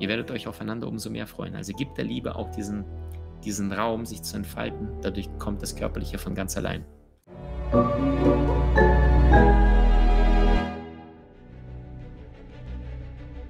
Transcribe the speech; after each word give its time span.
ihr 0.00 0.08
werdet 0.08 0.30
euch 0.30 0.48
aufeinander 0.48 0.88
umso 0.88 1.10
mehr 1.10 1.26
freuen. 1.26 1.54
Also 1.54 1.72
gibt 1.74 1.96
der 1.98 2.04
Liebe 2.04 2.34
auch 2.34 2.50
diesen, 2.50 2.84
diesen 3.44 3.70
Raum, 3.70 4.06
sich 4.06 4.22
zu 4.22 4.36
entfalten. 4.36 4.88
Dadurch 5.02 5.28
kommt 5.38 5.62
das 5.62 5.76
Körperliche 5.76 6.18
von 6.18 6.34
ganz 6.34 6.56
allein. 6.56 6.84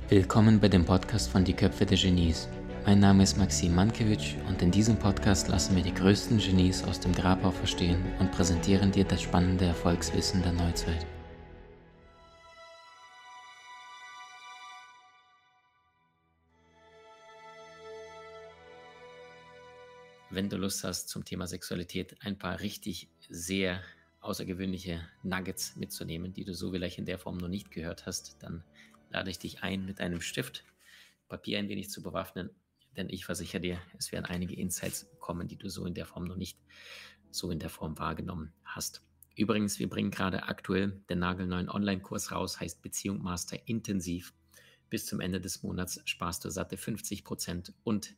Willkommen 0.08 0.58
bei 0.58 0.68
dem 0.68 0.84
Podcast 0.84 1.30
von 1.30 1.44
Die 1.44 1.54
Köpfe 1.54 1.86
der 1.86 1.96
Genies. 1.96 2.48
Mein 2.84 2.98
Name 2.98 3.22
ist 3.22 3.38
Maxim 3.38 3.74
Mankewitsch 3.74 4.34
und 4.48 4.60
in 4.60 4.72
diesem 4.72 4.96
Podcast 4.96 5.48
lassen 5.48 5.76
wir 5.76 5.84
die 5.84 5.94
größten 5.94 6.38
Genies 6.38 6.82
aus 6.82 6.98
dem 6.98 7.12
Grabau 7.12 7.52
verstehen 7.52 8.02
und 8.18 8.32
präsentieren 8.32 8.90
dir 8.90 9.04
das 9.04 9.22
spannende 9.22 9.66
Erfolgswissen 9.66 10.42
der 10.42 10.52
Neuzeit. 10.52 11.06
Wenn 20.32 20.48
du 20.48 20.56
Lust 20.56 20.84
hast, 20.84 21.08
zum 21.08 21.24
Thema 21.24 21.48
Sexualität 21.48 22.16
ein 22.20 22.38
paar 22.38 22.60
richtig 22.60 23.08
sehr 23.28 23.82
außergewöhnliche 24.20 25.00
Nuggets 25.24 25.74
mitzunehmen, 25.74 26.32
die 26.32 26.44
du 26.44 26.54
so 26.54 26.70
vielleicht 26.70 26.98
in 26.98 27.04
der 27.04 27.18
Form 27.18 27.36
noch 27.36 27.48
nicht 27.48 27.72
gehört 27.72 28.06
hast, 28.06 28.36
dann 28.40 28.62
lade 29.10 29.28
ich 29.28 29.40
dich 29.40 29.64
ein, 29.64 29.84
mit 29.84 30.00
einem 30.00 30.20
Stift, 30.20 30.64
Papier 31.28 31.58
ein 31.58 31.68
wenig 31.68 31.90
zu 31.90 32.00
bewaffnen, 32.00 32.50
denn 32.96 33.08
ich 33.08 33.24
versichere 33.24 33.60
dir, 33.60 33.80
es 33.98 34.12
werden 34.12 34.24
einige 34.24 34.54
Insights 34.54 35.10
kommen, 35.18 35.48
die 35.48 35.56
du 35.56 35.68
so 35.68 35.84
in 35.84 35.94
der 35.94 36.06
Form 36.06 36.24
noch 36.24 36.36
nicht 36.36 36.58
so 37.32 37.50
in 37.50 37.58
der 37.58 37.70
Form 37.70 37.98
wahrgenommen 37.98 38.52
hast. 38.64 39.02
Übrigens, 39.34 39.80
wir 39.80 39.88
bringen 39.88 40.12
gerade 40.12 40.44
aktuell 40.44 41.02
den 41.08 41.18
nagelneuen 41.18 41.68
Online-Kurs 41.68 42.30
raus, 42.30 42.60
heißt 42.60 42.82
Beziehung 42.82 43.20
Master 43.20 43.58
Intensiv. 43.66 44.32
Bis 44.90 45.06
zum 45.06 45.20
Ende 45.20 45.40
des 45.40 45.64
Monats 45.64 46.00
sparst 46.04 46.44
du 46.44 46.50
satte 46.50 46.76
50 46.76 47.24
Prozent 47.24 47.72
und 47.82 48.14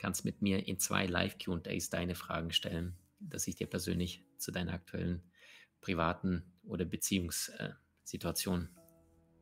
kannst 0.00 0.24
mit 0.24 0.42
mir 0.42 0.66
in 0.66 0.78
zwei 0.78 1.06
Live-QAs 1.06 1.90
deine 1.90 2.14
Fragen 2.14 2.52
stellen, 2.52 2.96
dass 3.20 3.46
ich 3.46 3.56
dir 3.56 3.66
persönlich 3.66 4.24
zu 4.38 4.50
deiner 4.50 4.72
aktuellen 4.72 5.22
privaten 5.80 6.42
oder 6.64 6.84
Beziehungssituation 6.84 8.68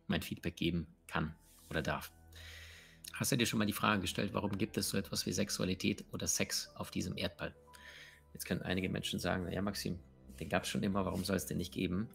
mein 0.09 0.23
Feedback 0.23 0.56
geben 0.56 0.89
kann 1.06 1.34
oder 1.70 1.81
darf. 1.81 2.12
Hast 3.14 3.33
du 3.33 3.36
dir 3.36 3.47
schon 3.47 3.59
mal 3.59 3.67
die 3.67 3.73
Frage 3.73 4.03
gestellt, 4.03 4.34
warum 4.34 4.59
gibt 4.59 4.77
es 4.77 4.91
so 4.91 4.98
etwas 4.98 5.27
wie 5.27 5.33
Sexualität 5.33 6.05
oder 6.12 6.27
Sex 6.27 6.70
auf 6.75 6.91
diesem 6.91 7.17
Erdball? 7.17 7.55
Jetzt 8.33 8.45
können 8.45 8.62
einige 8.62 8.89
Menschen 8.89 9.19
sagen, 9.19 9.51
ja 9.51 9.62
Maxim, 9.62 9.98
den 10.39 10.48
gab 10.48 10.64
es 10.64 10.69
schon 10.69 10.83
immer, 10.83 11.05
warum 11.05 11.25
soll 11.25 11.36
es 11.36 11.47
den 11.47 11.59
nicht 11.59 11.73
geben? 11.73 12.09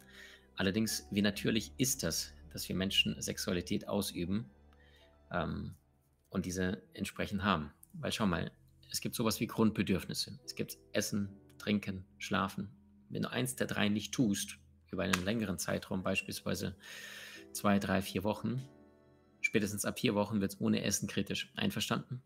Allerdings, 0.56 1.08
wie 1.12 1.22
natürlich 1.22 1.72
ist 1.78 2.04
das, 2.04 2.34
dass 2.52 2.68
wir 2.70 2.76
Menschen 2.76 3.20
Sexualität 3.22 3.88
ausüben 3.88 4.50
ähm, 5.32 5.76
und 6.30 6.46
diese 6.46 6.82
entsprechend 6.94 7.44
haben? 7.44 7.72
Weil 7.94 8.12
schau 8.12 8.26
mal, 8.26 8.52
es 8.92 9.02
gibt 9.02 9.16
sowas 9.16 9.40
wie 9.40 9.48
Grundbedürfnisse. 9.48 10.40
Es 10.46 10.56
gibt 10.56 10.78
Essen, 10.92 11.30
Trinken, 11.58 12.06
Schlafen. 12.18 12.70
Wenn 13.10 13.24
du 13.24 13.32
eins 13.32 13.56
der 13.56 13.68
drei 13.68 13.90
nicht 13.90 14.14
tust, 14.14 14.58
über 14.92 15.04
einen 15.04 15.26
längeren 15.26 15.58
Zeitraum, 15.58 16.04
beispielsweise 16.04 16.76
zwei, 17.52 17.80
drei, 17.80 18.02
vier 18.02 18.24
Wochen. 18.24 18.62
Spätestens 19.42 19.86
ab 19.86 20.00
vier 20.00 20.16
Wochen 20.16 20.40
wird 20.42 20.54
es 20.54 20.62
ohne 20.62 20.84
Essen 20.84 21.08
kritisch. 21.08 21.52
Einverstanden? 21.56 22.22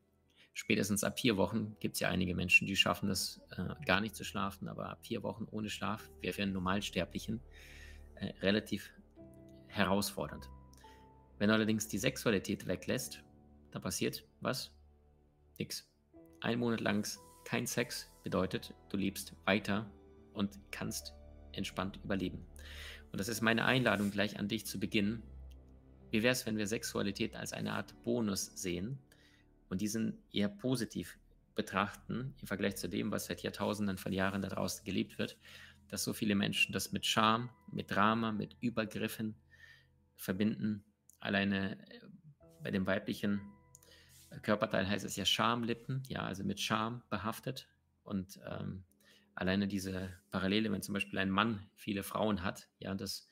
Spätestens 0.54 1.04
ab 1.04 1.20
vier 1.20 1.38
Wochen 1.38 1.76
gibt 1.80 1.96
es 1.96 2.00
ja 2.00 2.10
einige 2.10 2.36
Menschen, 2.36 2.68
die 2.68 2.76
schaffen 2.76 3.10
es 3.10 3.40
äh, 3.52 3.76
gar 3.86 4.02
nicht 4.02 4.16
zu 4.16 4.24
schlafen, 4.24 4.68
aber 4.68 4.90
ab 4.90 5.06
vier 5.06 5.24
Wochen 5.24 5.46
ohne 5.52 5.70
Schlaf 5.70 6.10
wäre 6.22 6.34
für 6.34 6.44
einen 6.44 6.54
Normalsterblichen 6.54 7.42
äh, 8.16 8.34
relativ 8.42 8.92
herausfordernd. 9.68 10.50
Wenn 11.38 11.50
du 11.50 11.54
allerdings 11.54 11.88
die 11.88 12.00
Sexualität 12.00 12.66
weglässt, 12.66 13.24
dann 13.72 13.82
passiert 13.82 14.26
was? 14.42 14.72
Nix. 15.60 15.90
Ein 16.42 16.60
Monat 16.60 16.82
lang 16.82 17.08
kein 17.46 17.66
Sex 17.66 18.12
bedeutet, 18.24 18.74
du 18.90 18.98
lebst 18.98 19.34
weiter 19.46 19.90
und 20.34 20.60
kannst 20.72 21.14
entspannt 21.54 22.00
überleben. 22.04 22.46
Und 23.12 23.20
das 23.20 23.28
ist 23.28 23.42
meine 23.42 23.66
Einladung 23.66 24.12
gleich 24.12 24.38
an 24.38 24.48
dich 24.48 24.66
zu 24.66 24.80
beginnen. 24.80 25.24
Wie 26.12 26.24
wäre 26.24 26.34
es, 26.34 26.46
wenn 26.46 26.58
wir 26.58 26.68
Sexualität 26.68 27.36
als 27.36 27.54
eine 27.54 27.74
Art 27.74 27.96
Bonus 28.04 28.46
sehen 28.56 29.00
und 29.70 29.82
diesen 29.82 30.18
eher 30.32 30.50
positiv 30.50 31.18
betrachten 31.56 32.36
im 32.40 32.48
Vergleich 32.48 32.76
zu 32.76 32.88
dem, 32.88 33.12
was 33.12 33.26
seit 33.26 33.42
Jahrtausenden 33.42 33.98
von 33.98 34.14
Jahren 34.14 34.42
da 34.42 34.50
draußen 34.50 34.86
gelebt 34.86 35.18
wird, 35.18 35.38
dass 35.90 36.04
so 36.04 36.14
viele 36.14 36.36
Menschen 36.36 36.72
das 36.72 36.92
mit 36.92 37.06
Scham, 37.06 37.50
mit 37.72 37.92
Drama, 37.92 38.32
mit 38.32 38.56
Übergriffen 38.62 39.36
verbinden. 40.16 40.84
Alleine 41.20 41.80
äh, 41.90 42.00
bei 42.62 42.72
dem 42.72 42.86
weiblichen 42.86 43.42
Körperteil 44.42 44.88
heißt 44.88 45.06
es 45.06 45.16
ja 45.16 45.26
Schamlippen, 45.26 46.04
ja, 46.08 46.22
also 46.22 46.44
mit 46.44 46.60
Scham 46.60 47.02
behaftet. 47.10 47.68
Und 48.04 48.40
ähm, 48.50 48.84
alleine 49.36 49.68
diese 49.68 50.10
Parallele, 50.32 50.72
wenn 50.72 50.82
zum 50.82 50.94
Beispiel 50.94 51.20
ein 51.20 51.30
Mann 51.30 51.70
viele 51.76 52.04
Frauen 52.04 52.44
hat, 52.44 52.68
ja, 52.80 52.94
dass 52.96 53.28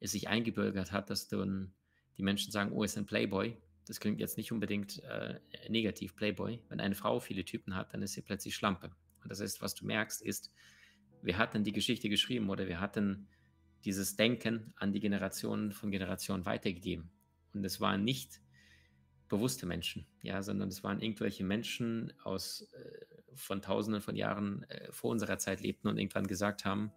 es 0.00 0.12
sich 0.12 0.28
eingebürgert 0.28 0.92
hat, 0.92 1.10
dass 1.10 1.28
dann 1.28 1.72
die 2.16 2.22
Menschen 2.22 2.52
sagen, 2.52 2.72
oh, 2.72 2.82
ist 2.82 2.96
ein 2.96 3.06
Playboy. 3.06 3.56
Das 3.86 4.00
klingt 4.00 4.20
jetzt 4.20 4.36
nicht 4.36 4.52
unbedingt 4.52 5.02
äh, 5.04 5.38
negativ, 5.68 6.16
Playboy. 6.16 6.60
Wenn 6.68 6.80
eine 6.80 6.94
Frau 6.94 7.20
viele 7.20 7.44
Typen 7.44 7.74
hat, 7.74 7.94
dann 7.94 8.02
ist 8.02 8.14
sie 8.14 8.22
plötzlich 8.22 8.54
Schlampe. 8.54 8.90
Und 9.22 9.30
das 9.30 9.40
heißt, 9.40 9.62
was 9.62 9.74
du 9.74 9.86
merkst, 9.86 10.22
ist, 10.22 10.52
wer 11.22 11.38
hat 11.38 11.54
denn 11.54 11.64
die 11.64 11.72
Geschichte 11.72 12.08
geschrieben 12.08 12.50
oder 12.50 12.66
wer 12.66 12.80
hat 12.80 12.96
denn 12.96 13.28
dieses 13.84 14.16
Denken 14.16 14.72
an 14.76 14.92
die 14.92 15.00
Generationen 15.00 15.72
von 15.72 15.90
Generationen 15.90 16.44
weitergegeben? 16.44 17.10
Und 17.54 17.64
es 17.64 17.80
waren 17.80 18.04
nicht 18.04 18.40
bewusste 19.28 19.66
Menschen, 19.66 20.06
ja, 20.22 20.42
sondern 20.42 20.68
es 20.68 20.84
waren 20.84 21.00
irgendwelche 21.00 21.44
Menschen 21.44 22.12
aus 22.22 22.62
äh, 22.72 23.06
von 23.34 23.60
Tausenden 23.60 24.00
von 24.00 24.16
Jahren 24.16 24.64
äh, 24.64 24.90
vor 24.92 25.10
unserer 25.10 25.38
Zeit 25.38 25.60
lebten 25.60 25.88
und 25.88 25.98
irgendwann 25.98 26.26
gesagt 26.26 26.64
haben, 26.64 26.92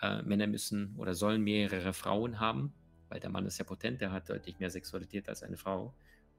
äh, 0.00 0.22
Männer 0.22 0.46
müssen 0.46 0.94
oder 0.96 1.14
sollen 1.14 1.42
mehrere 1.42 1.92
Frauen 1.92 2.40
haben, 2.40 2.72
weil 3.08 3.20
der 3.20 3.30
Mann 3.30 3.46
ist 3.46 3.58
ja 3.58 3.64
potent, 3.64 4.00
der 4.00 4.12
hat 4.12 4.28
deutlich 4.28 4.58
mehr 4.58 4.70
Sexualität 4.70 5.28
als 5.28 5.42
eine 5.42 5.56
Frau. 5.56 5.94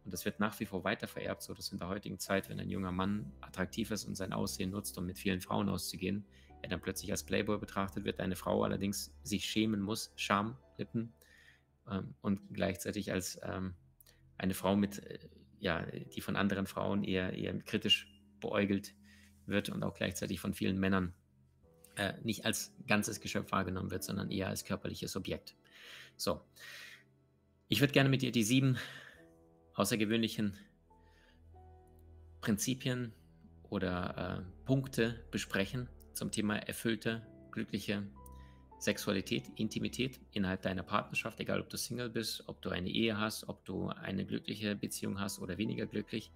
Und 0.05 0.13
das 0.13 0.25
wird 0.25 0.39
nach 0.39 0.59
wie 0.59 0.65
vor 0.65 0.83
weiter 0.83 1.07
vererbt, 1.07 1.43
so 1.43 1.53
dass 1.53 1.71
in 1.71 1.77
der 1.77 1.89
heutigen 1.89 2.19
Zeit, 2.19 2.49
wenn 2.49 2.59
ein 2.59 2.69
junger 2.69 2.91
Mann 2.91 3.31
attraktiv 3.41 3.91
ist 3.91 4.05
und 4.05 4.15
sein 4.15 4.33
Aussehen 4.33 4.71
nutzt, 4.71 4.97
um 4.97 5.05
mit 5.05 5.19
vielen 5.19 5.41
Frauen 5.41 5.69
auszugehen, 5.69 6.25
er 6.61 6.69
dann 6.69 6.81
plötzlich 6.81 7.11
als 7.11 7.23
Playboy 7.23 7.57
betrachtet 7.57 8.05
wird, 8.05 8.19
eine 8.19 8.35
Frau 8.35 8.63
allerdings 8.63 9.13
sich 9.23 9.45
schämen 9.45 9.81
muss, 9.81 10.11
Schamlippen 10.15 11.13
ähm, 11.89 12.15
und 12.21 12.41
gleichzeitig 12.53 13.11
als 13.11 13.39
ähm, 13.43 13.75
eine 14.39 14.55
Frau 14.55 14.75
mit, 14.75 15.05
äh, 15.05 15.19
ja, 15.59 15.85
die 15.85 16.21
von 16.21 16.35
anderen 16.35 16.65
Frauen 16.65 17.03
eher, 17.03 17.33
eher 17.33 17.57
kritisch 17.59 18.07
beäugelt 18.39 18.95
wird 19.45 19.69
und 19.69 19.83
auch 19.83 19.93
gleichzeitig 19.93 20.39
von 20.39 20.53
vielen 20.53 20.79
Männern 20.79 21.13
äh, 21.97 22.13
nicht 22.23 22.45
als 22.45 22.73
ganzes 22.87 23.19
Geschöpf 23.19 23.51
wahrgenommen 23.51 23.91
wird, 23.91 24.03
sondern 24.03 24.31
eher 24.31 24.47
als 24.47 24.63
körperliches 24.63 25.15
Objekt. 25.15 25.55
So, 26.15 26.41
ich 27.67 27.81
würde 27.81 27.93
gerne 27.93 28.09
mit 28.09 28.21
dir 28.21 28.31
die 28.31 28.43
sieben 28.43 28.77
außergewöhnlichen 29.75 30.57
Prinzipien 32.41 33.13
oder 33.69 34.45
äh, 34.47 34.65
Punkte 34.65 35.25
besprechen 35.31 35.89
zum 36.13 36.31
Thema 36.31 36.55
erfüllte, 36.55 37.25
glückliche 37.51 38.07
Sexualität, 38.79 39.51
Intimität 39.55 40.21
innerhalb 40.31 40.61
deiner 40.61 40.83
Partnerschaft, 40.83 41.39
egal 41.39 41.59
ob 41.59 41.69
du 41.69 41.77
Single 41.77 42.09
bist, 42.09 42.47
ob 42.47 42.61
du 42.61 42.69
eine 42.69 42.89
Ehe 42.89 43.17
hast, 43.17 43.47
ob 43.49 43.65
du 43.65 43.89
eine 43.89 44.25
glückliche 44.25 44.75
Beziehung 44.75 45.19
hast 45.19 45.39
oder 45.39 45.57
weniger 45.57 45.85
glücklich. 45.85 46.31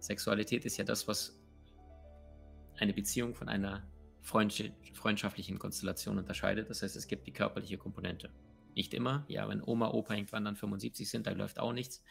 Sexualität 0.00 0.64
ist 0.64 0.76
ja 0.76 0.84
das, 0.84 1.06
was 1.06 1.40
eine 2.76 2.92
Beziehung 2.92 3.34
von 3.34 3.48
einer 3.48 3.86
freundschaftlichen 4.22 5.58
Konstellation 5.58 6.18
unterscheidet. 6.18 6.68
Das 6.68 6.82
heißt, 6.82 6.96
es 6.96 7.06
gibt 7.06 7.26
die 7.26 7.32
körperliche 7.32 7.78
Komponente. 7.78 8.30
Nicht 8.74 8.92
immer, 8.92 9.24
ja, 9.28 9.48
wenn 9.48 9.62
Oma, 9.62 9.90
Opa 9.90 10.14
irgendwann 10.14 10.44
dann 10.44 10.56
75 10.56 11.08
sind, 11.08 11.28
da 11.28 11.30
läuft 11.30 11.60
auch 11.60 11.72
nichts. 11.72 12.02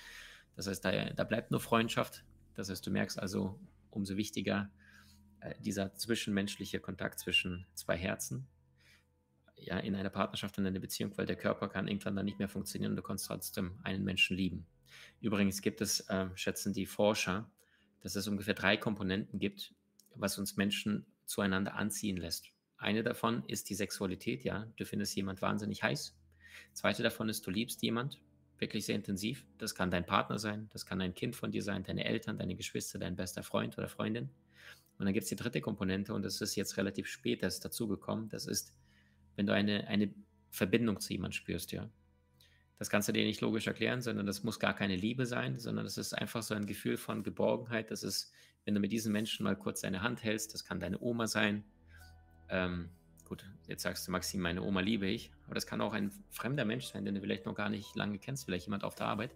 Das 0.56 0.68
heißt, 0.68 0.86
da, 0.86 1.10
da 1.10 1.24
bleibt 1.26 1.52
nur 1.52 1.60
Freundschaft. 1.60 2.24
Das 2.56 2.70
heißt, 2.70 2.86
du 2.86 2.92
merkst 2.92 3.20
also, 3.20 3.60
umso 3.90 4.16
wichtiger 4.16 4.72
äh, 5.42 5.56
dieser 5.60 5.94
zwischenmenschliche 5.96 6.80
Kontakt 6.80 7.20
zwischen 7.20 7.66
zwei 7.74 7.98
Herzen, 7.98 8.48
ja, 9.66 9.78
in 9.80 9.96
einer 9.96 10.10
Partnerschaft, 10.10 10.58
in 10.58 10.66
einer 10.66 10.80
Beziehung, 10.80 11.18
weil 11.18 11.26
der 11.26 11.36
Körper 11.36 11.70
kann 11.70 11.88
irgendwann 11.88 12.16
dann 12.16 12.26
nicht 12.26 12.40
mehr 12.40 12.50
funktionieren 12.50 12.92
und 12.92 12.96
du 12.98 13.02
kannst 13.02 13.26
trotzdem 13.28 13.80
einen 13.84 14.04
Menschen 14.04 14.38
lieben. 14.38 14.66
Übrigens 15.22 15.62
gibt 15.62 15.82
es, 15.82 16.02
äh, 16.10 16.28
schätzen 16.36 16.74
die 16.74 16.86
Forscher, 16.86 17.50
dass 18.02 18.16
es 18.16 18.28
ungefähr 18.28 18.54
drei 18.54 18.78
Komponenten 18.78 19.40
gibt, 19.40 19.74
was 20.16 20.38
uns 20.38 20.58
Menschen 20.58 21.06
zueinander 21.26 21.76
anziehen 21.76 22.18
lässt. 22.18 22.48
Eine 22.78 23.04
davon 23.04 23.44
ist 23.48 23.70
die 23.70 23.76
Sexualität, 23.76 24.44
ja, 24.44 24.68
du 24.76 24.86
findest 24.86 25.16
jemand 25.16 25.42
wahnsinnig 25.42 25.84
heiß. 25.84 26.16
Zweite 26.74 27.02
davon 27.02 27.30
ist, 27.30 27.48
du 27.48 27.52
liebst 27.52 27.82
jemand 27.82 28.20
wirklich 28.60 28.86
sehr 28.86 28.96
intensiv. 28.96 29.46
Das 29.58 29.76
kann 29.76 29.92
dein 29.92 30.06
Partner 30.06 30.40
sein, 30.40 30.70
das 30.74 30.86
kann 30.86 31.02
ein 31.02 31.14
Kind 31.14 31.36
von 31.36 31.52
dir 31.52 31.64
sein, 31.64 31.84
deine 31.84 32.06
Eltern, 32.06 32.38
deine 32.38 32.56
Geschwister, 32.56 33.00
dein 33.00 33.16
bester 33.16 33.44
Freund 33.44 33.78
oder 33.78 33.88
Freundin. 33.88 34.30
Und 34.98 35.06
dann 35.06 35.14
gibt 35.14 35.24
es 35.24 35.30
die 35.30 35.36
dritte 35.36 35.62
Komponente 35.62 36.14
und 36.14 36.24
das 36.24 36.40
ist 36.42 36.56
jetzt 36.56 36.78
relativ 36.78 37.08
spät 37.08 37.42
erst 37.44 37.66
dazugekommen. 37.66 38.30
Das 38.30 38.46
ist 38.46 38.74
wenn 39.36 39.46
du 39.46 39.54
eine, 39.54 39.88
eine 39.88 40.14
Verbindung 40.50 41.00
zu 41.00 41.14
jemandem 41.14 41.34
spürst, 41.34 41.72
ja. 41.72 41.90
Das 42.80 42.90
kannst 42.90 43.08
du 43.08 43.14
dir 43.14 43.24
nicht 43.24 43.42
logisch 43.42 43.68
erklären, 43.68 44.02
sondern 44.02 44.26
das 44.26 44.44
muss 44.44 44.60
gar 44.60 44.74
keine 44.74 44.96
Liebe 44.96 45.26
sein, 45.26 45.60
sondern 45.60 45.86
das 45.86 45.98
ist 45.98 46.14
einfach 46.14 46.44
so 46.44 46.54
ein 46.54 46.66
Gefühl 46.66 46.98
von 46.98 47.24
Geborgenheit. 47.24 47.92
Das 47.92 48.04
ist, 48.04 48.34
wenn 48.66 48.74
du 48.74 48.82
mit 48.82 48.92
diesen 48.92 49.14
Menschen 49.14 49.44
mal 49.44 49.56
kurz 49.56 49.82
deine 49.82 50.02
Hand 50.02 50.24
hältst, 50.24 50.54
das 50.54 50.66
kann 50.66 50.80
deine 50.80 51.00
Oma 51.00 51.28
sein. 51.28 51.64
Ähm, 52.50 52.90
gut, 53.26 53.46
jetzt 53.68 53.84
sagst 53.84 54.08
du, 54.08 54.12
Maxim, 54.12 54.42
meine 54.42 54.64
Oma 54.64 54.82
liebe 54.82 55.08
ich, 55.08 55.32
aber 55.46 55.56
das 55.56 55.66
kann 55.66 55.82
auch 55.82 55.94
ein 55.94 56.12
fremder 56.30 56.66
Mensch 56.66 56.88
sein, 56.88 57.06
den 57.06 57.16
du 57.16 57.22
vielleicht 57.22 57.46
noch 57.46 57.56
gar 57.56 57.70
nicht 57.70 57.96
lange 57.96 58.20
kennst, 58.20 58.46
vielleicht 58.46 58.66
jemand 58.66 58.84
auf 58.84 58.96
der 58.96 59.08
Arbeit. 59.08 59.34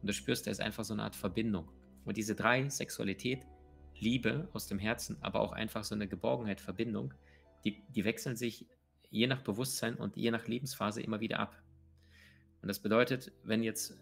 Und 0.00 0.08
du 0.08 0.12
spürst, 0.14 0.46
da 0.46 0.50
ist 0.50 0.60
einfach 0.60 0.84
so 0.84 0.94
eine 0.94 1.02
Art 1.02 1.16
Verbindung. 1.16 1.70
Und 2.04 2.16
diese 2.16 2.34
drei, 2.34 2.68
Sexualität, 2.68 3.44
Liebe 3.98 4.48
aus 4.52 4.66
dem 4.66 4.78
Herzen, 4.78 5.16
aber 5.20 5.40
auch 5.40 5.52
einfach 5.52 5.84
so 5.84 5.94
eine 5.94 6.06
Geborgenheit, 6.08 6.60
Verbindung, 6.60 7.14
die, 7.64 7.82
die 7.88 8.04
wechseln 8.04 8.36
sich 8.36 8.66
je 9.16 9.26
nach 9.26 9.42
Bewusstsein 9.42 9.94
und 9.96 10.16
je 10.16 10.30
nach 10.30 10.46
Lebensphase 10.46 11.00
immer 11.00 11.20
wieder 11.20 11.40
ab. 11.40 11.56
Und 12.60 12.68
das 12.68 12.80
bedeutet, 12.80 13.32
wenn 13.42 13.62
jetzt 13.62 13.96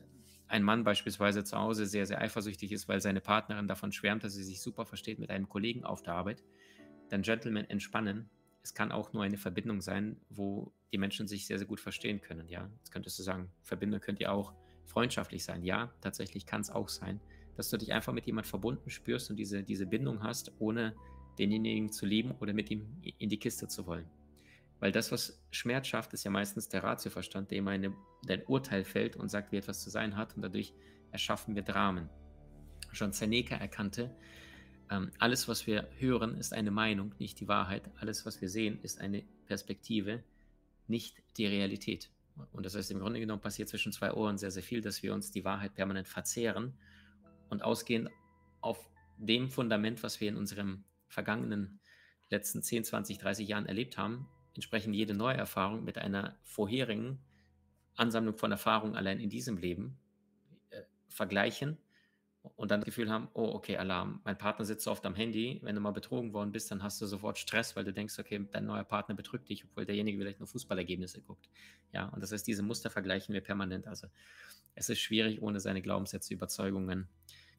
ein 0.48 0.62
Mann 0.62 0.84
beispielsweise 0.84 1.44
zu 1.44 1.56
Hause 1.56 1.86
sehr, 1.86 2.06
sehr 2.06 2.20
eifersüchtig 2.20 2.72
ist, 2.72 2.88
weil 2.88 3.00
seine 3.00 3.20
Partnerin 3.20 3.68
davon 3.68 3.92
schwärmt, 3.92 4.24
dass 4.24 4.34
sie 4.34 4.42
sich 4.42 4.60
super 4.60 4.84
versteht 4.84 5.18
mit 5.18 5.30
einem 5.30 5.48
Kollegen 5.48 5.84
auf 5.84 6.02
der 6.02 6.14
Arbeit, 6.14 6.42
dann 7.08 7.22
Gentlemen 7.22 7.68
entspannen. 7.70 8.28
Es 8.62 8.74
kann 8.74 8.92
auch 8.92 9.12
nur 9.12 9.22
eine 9.22 9.38
Verbindung 9.38 9.80
sein, 9.80 10.20
wo 10.28 10.72
die 10.92 10.98
Menschen 10.98 11.28
sich 11.28 11.46
sehr, 11.46 11.58
sehr 11.58 11.66
gut 11.66 11.80
verstehen 11.80 12.20
können. 12.20 12.48
Ja, 12.48 12.68
jetzt 12.78 12.92
könntest 12.92 13.18
du 13.18 13.22
sagen, 13.22 13.50
Verbindung 13.62 14.00
könnte 14.00 14.24
ja 14.24 14.32
auch 14.32 14.52
freundschaftlich 14.84 15.44
sein. 15.44 15.62
Ja, 15.64 15.92
tatsächlich 16.00 16.44
kann 16.44 16.60
es 16.60 16.70
auch 16.70 16.88
sein, 16.88 17.20
dass 17.56 17.70
du 17.70 17.76
dich 17.76 17.92
einfach 17.92 18.12
mit 18.12 18.26
jemand 18.26 18.46
verbunden 18.46 18.90
spürst 18.90 19.30
und 19.30 19.36
diese, 19.36 19.62
diese 19.62 19.86
Bindung 19.86 20.22
hast, 20.22 20.52
ohne 20.58 20.94
denjenigen 21.38 21.90
zu 21.90 22.06
lieben 22.06 22.32
oder 22.40 22.52
mit 22.52 22.70
ihm 22.70 22.86
in 23.18 23.28
die 23.28 23.38
Kiste 23.38 23.68
zu 23.68 23.86
wollen. 23.86 24.06
Weil 24.80 24.92
das, 24.92 25.12
was 25.12 25.42
Schmerz 25.50 25.86
schafft, 25.86 26.12
ist 26.12 26.24
ja 26.24 26.30
meistens 26.30 26.68
der 26.68 26.82
Ratioverstand, 26.82 27.50
der 27.50 27.58
immer 27.58 27.70
eine, 27.70 27.94
ein 28.28 28.42
Urteil 28.46 28.84
fällt 28.84 29.16
und 29.16 29.28
sagt, 29.28 29.52
wie 29.52 29.56
etwas 29.56 29.82
zu 29.82 29.90
sein 29.90 30.16
hat. 30.16 30.36
Und 30.36 30.42
dadurch 30.42 30.74
erschaffen 31.10 31.54
wir 31.54 31.62
Dramen. 31.62 32.10
Schon 32.92 33.12
Seneca 33.12 33.56
erkannte, 33.56 34.14
ähm, 34.90 35.10
alles, 35.18 35.48
was 35.48 35.66
wir 35.66 35.88
hören, 35.98 36.36
ist 36.36 36.52
eine 36.52 36.70
Meinung, 36.70 37.14
nicht 37.18 37.40
die 37.40 37.48
Wahrheit. 37.48 37.90
Alles, 37.96 38.26
was 38.26 38.40
wir 38.40 38.48
sehen, 38.48 38.78
ist 38.82 39.00
eine 39.00 39.22
Perspektive, 39.46 40.22
nicht 40.86 41.22
die 41.36 41.46
Realität. 41.46 42.10
Und 42.52 42.66
das 42.66 42.74
heißt, 42.74 42.90
im 42.90 42.98
Grunde 42.98 43.20
genommen 43.20 43.40
passiert 43.40 43.68
zwischen 43.68 43.92
zwei 43.92 44.12
Ohren 44.12 44.38
sehr, 44.38 44.50
sehr 44.50 44.62
viel, 44.62 44.80
dass 44.80 45.02
wir 45.02 45.14
uns 45.14 45.30
die 45.30 45.44
Wahrheit 45.44 45.74
permanent 45.74 46.08
verzehren 46.08 46.74
und 47.48 47.62
ausgehend 47.62 48.10
auf 48.60 48.90
dem 49.16 49.48
Fundament, 49.48 50.02
was 50.02 50.20
wir 50.20 50.28
in 50.28 50.36
unserem 50.36 50.84
vergangenen 51.08 51.80
letzten 52.30 52.62
10, 52.62 52.84
20, 52.84 53.18
30 53.18 53.48
Jahren 53.48 53.66
erlebt 53.66 53.96
haben, 53.96 54.26
entsprechend 54.54 54.94
jede 54.94 55.14
neue 55.14 55.36
Erfahrung 55.36 55.84
mit 55.84 55.98
einer 55.98 56.36
vorherigen 56.42 57.18
Ansammlung 57.96 58.36
von 58.36 58.50
Erfahrungen 58.50 58.96
allein 58.96 59.20
in 59.20 59.30
diesem 59.30 59.56
Leben 59.56 59.98
äh, 60.70 60.82
vergleichen 61.08 61.78
und 62.56 62.70
dann 62.70 62.80
das 62.80 62.86
Gefühl 62.86 63.10
haben, 63.10 63.28
oh, 63.32 63.48
okay, 63.54 63.78
Alarm, 63.78 64.20
mein 64.24 64.36
Partner 64.36 64.66
sitzt 64.66 64.86
oft 64.86 65.06
am 65.06 65.14
Handy, 65.14 65.60
wenn 65.62 65.74
du 65.74 65.80
mal 65.80 65.92
betrogen 65.92 66.32
worden 66.34 66.52
bist, 66.52 66.70
dann 66.70 66.82
hast 66.82 67.00
du 67.00 67.06
sofort 67.06 67.38
Stress, 67.38 67.74
weil 67.74 67.84
du 67.84 67.92
denkst, 67.92 68.18
okay, 68.18 68.46
dein 68.52 68.66
neuer 68.66 68.84
Partner 68.84 69.14
betrügt 69.14 69.48
dich, 69.48 69.64
obwohl 69.64 69.86
derjenige 69.86 70.18
vielleicht 70.18 70.40
nur 70.40 70.46
Fußballergebnisse 70.48 71.22
guckt. 71.22 71.48
Ja, 71.92 72.08
und 72.08 72.22
das 72.22 72.32
heißt, 72.32 72.46
diese 72.46 72.62
Muster 72.62 72.90
vergleichen 72.90 73.32
wir 73.32 73.40
permanent. 73.40 73.86
Also 73.86 74.08
es 74.74 74.90
ist 74.90 75.00
schwierig, 75.00 75.40
ohne 75.40 75.58
seine 75.58 75.80
Glaubenssätze, 75.80 76.34
Überzeugungen, 76.34 77.08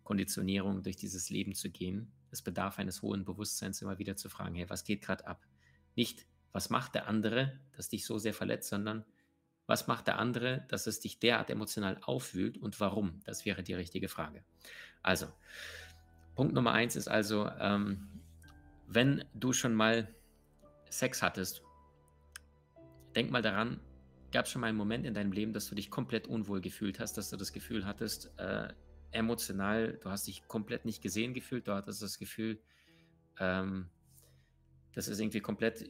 Konditionierung 0.04 0.84
durch 0.84 0.98
dieses 0.98 1.32
Leben 1.32 1.56
zu 1.56 1.72
gehen. 1.72 2.12
Es 2.30 2.44
bedarf 2.44 2.78
eines 2.78 3.02
hohen 3.02 3.26
Bewusstseins, 3.26 3.82
immer 3.82 3.98
wieder 3.98 4.16
zu 4.16 4.30
fragen, 4.30 4.54
hey, 4.54 4.70
was 4.70 4.84
geht 4.84 5.02
gerade 5.02 5.26
ab? 5.26 5.48
Nicht, 5.96 6.28
was 6.56 6.70
macht 6.70 6.96
der 6.96 7.10
andere, 7.10 7.52
das 7.76 7.90
dich 7.90 8.06
so 8.06 8.18
sehr 8.18 8.34
verletzt, 8.34 8.70
sondern 8.70 9.04
was 9.68 9.88
macht 9.88 10.08
der 10.08 10.20
andere, 10.20 10.64
dass 10.70 10.88
es 10.88 11.02
dich 11.02 11.20
derart 11.20 11.50
emotional 11.50 12.00
aufwühlt 12.02 12.58
und 12.58 12.80
warum? 12.80 13.20
Das 13.26 13.46
wäre 13.46 13.62
die 13.62 13.74
richtige 13.74 14.08
Frage. 14.08 14.42
Also, 15.02 15.28
Punkt 16.34 16.54
Nummer 16.54 16.72
eins 16.72 16.96
ist 16.96 17.10
also, 17.10 17.50
ähm, 17.60 18.08
wenn 18.88 19.26
du 19.34 19.52
schon 19.52 19.76
mal 19.76 20.08
Sex 20.90 21.22
hattest, 21.22 21.62
denk 23.18 23.32
mal 23.32 23.42
daran, 23.42 23.82
gab 24.32 24.46
es 24.46 24.52
schon 24.52 24.62
mal 24.62 24.68
einen 24.68 24.78
Moment 24.78 25.06
in 25.06 25.14
deinem 25.14 25.34
Leben, 25.34 25.52
dass 25.52 25.68
du 25.68 25.76
dich 25.76 25.92
komplett 25.92 26.26
unwohl 26.26 26.62
gefühlt 26.62 27.02
hast, 27.02 27.18
dass 27.18 27.32
du 27.32 27.36
das 27.36 27.52
Gefühl 27.52 27.86
hattest, 27.86 28.32
äh, 28.40 28.70
emotional, 29.12 30.00
du 30.02 30.10
hast 30.10 30.26
dich 30.28 30.48
komplett 30.48 30.86
nicht 30.86 31.02
gesehen 31.02 31.34
gefühlt, 31.34 31.68
du 31.68 31.74
hattest 31.74 32.02
das 32.02 32.18
Gefühl, 32.18 32.62
ähm, 33.42 33.90
dass 34.94 35.10
es 35.10 35.20
irgendwie 35.20 35.42
komplett 35.42 35.90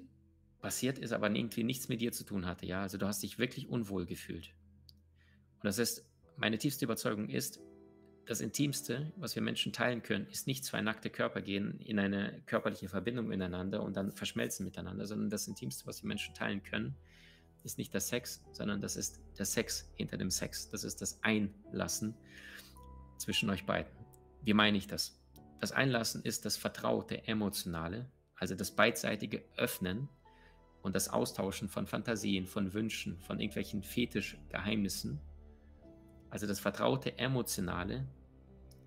passiert 0.66 0.98
ist, 0.98 1.12
aber 1.12 1.30
irgendwie 1.30 1.64
nichts 1.64 1.90
mit 1.90 2.02
dir 2.02 2.12
zu 2.12 2.24
tun 2.24 2.48
hatte. 2.48 2.66
Ja, 2.66 2.82
also 2.82 2.98
du 2.98 3.06
hast 3.06 3.22
dich 3.22 3.38
wirklich 3.38 3.70
unwohl 3.70 4.08
gefühlt. 4.08 4.56
Und 5.60 5.66
das 5.66 5.78
ist, 5.78 6.10
meine 6.38 6.58
tiefste 6.58 6.86
Überzeugung 6.86 7.30
ist, 7.30 7.60
das 8.26 8.42
Intimste, 8.42 9.14
was 9.16 9.36
wir 9.36 9.44
Menschen 9.44 9.74
teilen 9.74 10.02
können, 10.02 10.26
ist 10.26 10.48
nicht 10.48 10.66
zwei 10.66 10.82
nackte 10.82 11.12
Körper 11.12 11.44
gehen 11.44 11.80
in 11.82 12.00
eine 12.00 12.42
körperliche 12.48 12.90
Verbindung 12.90 13.28
miteinander 13.28 13.84
und 13.84 13.96
dann 13.96 14.12
verschmelzen 14.12 14.66
miteinander, 14.66 15.06
sondern 15.06 15.30
das 15.30 15.48
Intimste, 15.48 15.86
was 15.86 16.02
wir 16.02 16.08
Menschen 16.08 16.34
teilen 16.34 16.64
können, 16.64 16.96
ist 17.64 17.78
nicht 17.78 17.94
der 17.94 18.02
Sex, 18.02 18.44
sondern 18.52 18.82
das 18.82 18.96
ist 18.96 19.22
der 19.38 19.46
Sex 19.46 19.92
hinter 19.94 20.18
dem 20.18 20.32
Sex. 20.32 20.72
Das 20.72 20.84
ist 20.84 21.00
das 21.00 21.22
Einlassen 21.22 22.16
zwischen 23.20 23.52
euch 23.52 23.68
beiden. 23.68 23.94
Wie 24.42 24.56
meine 24.56 24.80
ich 24.80 24.88
das? 24.88 25.22
Das 25.62 25.72
Einlassen 25.72 26.24
ist 26.24 26.44
das 26.44 26.58
vertraute, 26.58 27.28
emotionale, 27.28 28.10
also 28.36 28.56
das 28.56 28.72
beidseitige 28.72 29.44
Öffnen 29.58 30.10
und 30.86 30.96
das 30.96 31.10
Austauschen 31.10 31.68
von 31.68 31.88
Fantasien, 31.88 32.46
von 32.46 32.72
Wünschen, 32.76 33.18
von 33.22 33.40
irgendwelchen 33.40 33.82
Fetischgeheimnissen, 33.82 35.20
also 36.30 36.46
das 36.46 36.60
vertraute 36.60 37.18
Emotionale, 37.18 38.08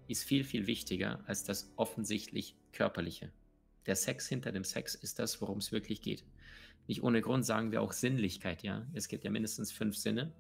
ist 0.06 0.23
viel, 0.23 0.45
viel 0.45 0.69
wichtiger 0.69 1.21
als 1.27 1.43
das 1.43 1.73
offensichtlich 1.75 2.56
Körperliche. 2.71 3.33
Der 3.87 3.97
Sex 3.97 4.29
hinter 4.29 4.53
dem 4.53 4.62
Sex 4.62 4.95
ist 4.95 5.19
das, 5.19 5.41
worum 5.41 5.59
es 5.59 5.73
wirklich 5.73 6.00
geht. 6.00 6.25
Nicht 6.87 7.03
ohne 7.03 7.21
Grund 7.21 7.45
sagen 7.45 7.73
wir 7.73 7.83
auch 7.83 7.93
Sinnlichkeit, 7.93 8.62
ja. 8.62 8.87
Es 8.93 9.09
gibt 9.09 9.25
ja 9.25 9.31
mindestens 9.33 9.73
fünf 9.73 9.97
Sinne, 9.97 10.33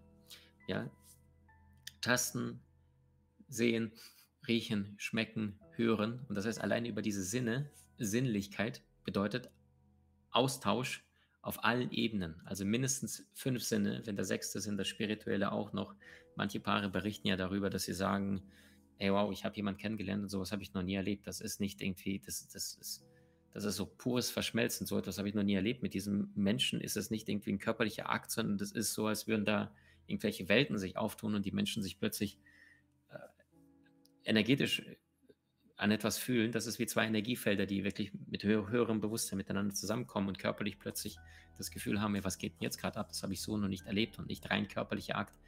ja. 0.68 0.88
Tasten, 2.00 2.60
sehen, 3.48 3.90
riechen, 4.46 4.94
schmecken, 4.96 5.58
hören. 5.72 6.24
Und 6.28 6.36
das 6.36 6.46
heißt, 6.46 6.60
allein 6.60 6.86
über 6.86 7.02
diese 7.02 7.24
Sinne, 7.24 7.68
Sinnlichkeit 7.98 8.84
bedeutet 9.02 9.50
Austausch 10.30 11.02
auf 11.48 11.64
allen 11.64 11.90
Ebenen, 11.92 12.34
also 12.44 12.66
mindestens 12.66 13.26
fünf 13.32 13.62
Sinne, 13.62 14.02
wenn 14.04 14.16
der 14.16 14.26
sechste 14.26 14.60
sind, 14.60 14.76
das 14.76 14.86
Spirituelle 14.86 15.50
auch 15.50 15.72
noch. 15.72 15.94
Manche 16.36 16.60
Paare 16.60 16.90
berichten 16.90 17.26
ja 17.26 17.36
darüber, 17.36 17.70
dass 17.70 17.84
sie 17.84 17.94
sagen, 17.94 18.42
ey 18.98 19.10
wow, 19.10 19.32
ich 19.32 19.46
habe 19.46 19.56
jemanden 19.56 19.80
kennengelernt 19.80 20.22
und 20.22 20.28
sowas 20.28 20.52
habe 20.52 20.62
ich 20.62 20.74
noch 20.74 20.82
nie 20.82 20.96
erlebt. 20.96 21.26
Das 21.26 21.40
ist 21.40 21.58
nicht 21.58 21.80
irgendwie, 21.80 22.18
das, 22.18 22.46
das 22.48 22.74
ist, 22.74 23.02
das 23.54 23.64
ist 23.64 23.76
so 23.76 23.86
pures 23.86 24.30
Verschmelzen, 24.30 24.86
so 24.86 24.98
etwas 24.98 25.16
habe 25.16 25.26
ich 25.26 25.34
noch 25.34 25.42
nie 25.42 25.54
erlebt. 25.54 25.82
Mit 25.82 25.94
diesem 25.94 26.30
Menschen 26.34 26.82
ist 26.82 26.98
es 26.98 27.10
nicht 27.10 27.30
irgendwie 27.30 27.54
ein 27.54 27.58
körperlicher 27.58 28.10
Akt, 28.10 28.30
sondern 28.30 28.58
das 28.58 28.70
ist 28.70 28.92
so, 28.92 29.06
als 29.06 29.26
würden 29.26 29.46
da 29.46 29.74
irgendwelche 30.06 30.50
Welten 30.50 30.76
sich 30.76 30.98
auftun 30.98 31.34
und 31.34 31.46
die 31.46 31.52
Menschen 31.52 31.82
sich 31.82 31.98
plötzlich 31.98 32.38
äh, 33.08 33.18
energetisch 34.24 34.82
an 35.78 35.92
etwas 35.92 36.18
fühlen, 36.18 36.50
das 36.50 36.66
ist 36.66 36.80
wie 36.80 36.86
zwei 36.86 37.06
Energiefelder, 37.06 37.64
die 37.64 37.84
wirklich 37.84 38.12
mit 38.26 38.42
höher, 38.42 38.68
höherem 38.68 39.00
Bewusstsein 39.00 39.36
miteinander 39.36 39.74
zusammenkommen 39.74 40.28
und 40.28 40.38
körperlich 40.38 40.78
plötzlich 40.78 41.18
das 41.56 41.70
Gefühl 41.70 42.00
haben, 42.00 42.22
was 42.24 42.38
geht 42.38 42.54
denn 42.54 42.64
jetzt 42.64 42.78
gerade 42.78 42.98
ab? 42.98 43.08
Das 43.08 43.22
habe 43.22 43.32
ich 43.32 43.40
so 43.40 43.56
noch 43.56 43.68
nicht 43.68 43.86
erlebt 43.86 44.18
und 44.18 44.26
nicht 44.26 44.50
rein 44.50 44.66
körperlicher 44.66 45.16
Akt. 45.16 45.38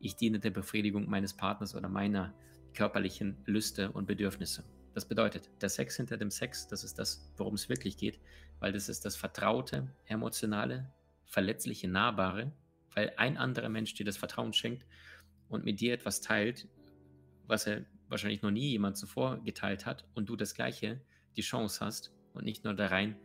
Ich 0.00 0.16
diene 0.16 0.40
der 0.40 0.50
Befriedigung 0.50 1.08
meines 1.08 1.34
Partners 1.34 1.74
oder 1.76 1.88
meiner 1.88 2.34
körperlichen 2.74 3.36
Lüste 3.46 3.92
und 3.92 4.06
Bedürfnisse. 4.06 4.64
Das 4.92 5.06
bedeutet, 5.06 5.50
der 5.60 5.68
Sex 5.68 5.96
hinter 5.96 6.16
dem 6.16 6.30
Sex, 6.32 6.66
das 6.66 6.82
ist 6.82 6.98
das, 6.98 7.32
worum 7.36 7.54
es 7.54 7.68
wirklich 7.68 7.96
geht, 7.96 8.18
weil 8.58 8.72
das 8.72 8.88
ist 8.88 9.04
das 9.04 9.14
vertraute, 9.14 9.94
emotionale, 10.06 10.92
verletzliche, 11.26 11.86
nahbare, 11.86 12.50
weil 12.94 13.12
ein 13.18 13.36
anderer 13.36 13.68
Mensch 13.68 13.94
dir 13.94 14.04
das 14.04 14.16
Vertrauen 14.16 14.52
schenkt 14.52 14.84
und 15.48 15.64
mit 15.64 15.80
dir 15.80 15.94
etwas 15.94 16.22
teilt, 16.22 16.66
was 17.46 17.68
er 17.68 17.84
wahrscheinlich 18.08 18.42
noch 18.42 18.50
nie 18.50 18.70
jemand 18.70 18.96
zuvor 18.96 19.42
geteilt 19.42 19.86
hat 19.86 20.06
und 20.14 20.28
du 20.28 20.36
das 20.36 20.54
gleiche, 20.54 21.00
die 21.36 21.42
Chance 21.42 21.84
hast 21.84 22.12
und 22.32 22.44
nicht 22.44 22.64
nur 22.64 22.74
der 22.74 22.90
rein 22.90 23.16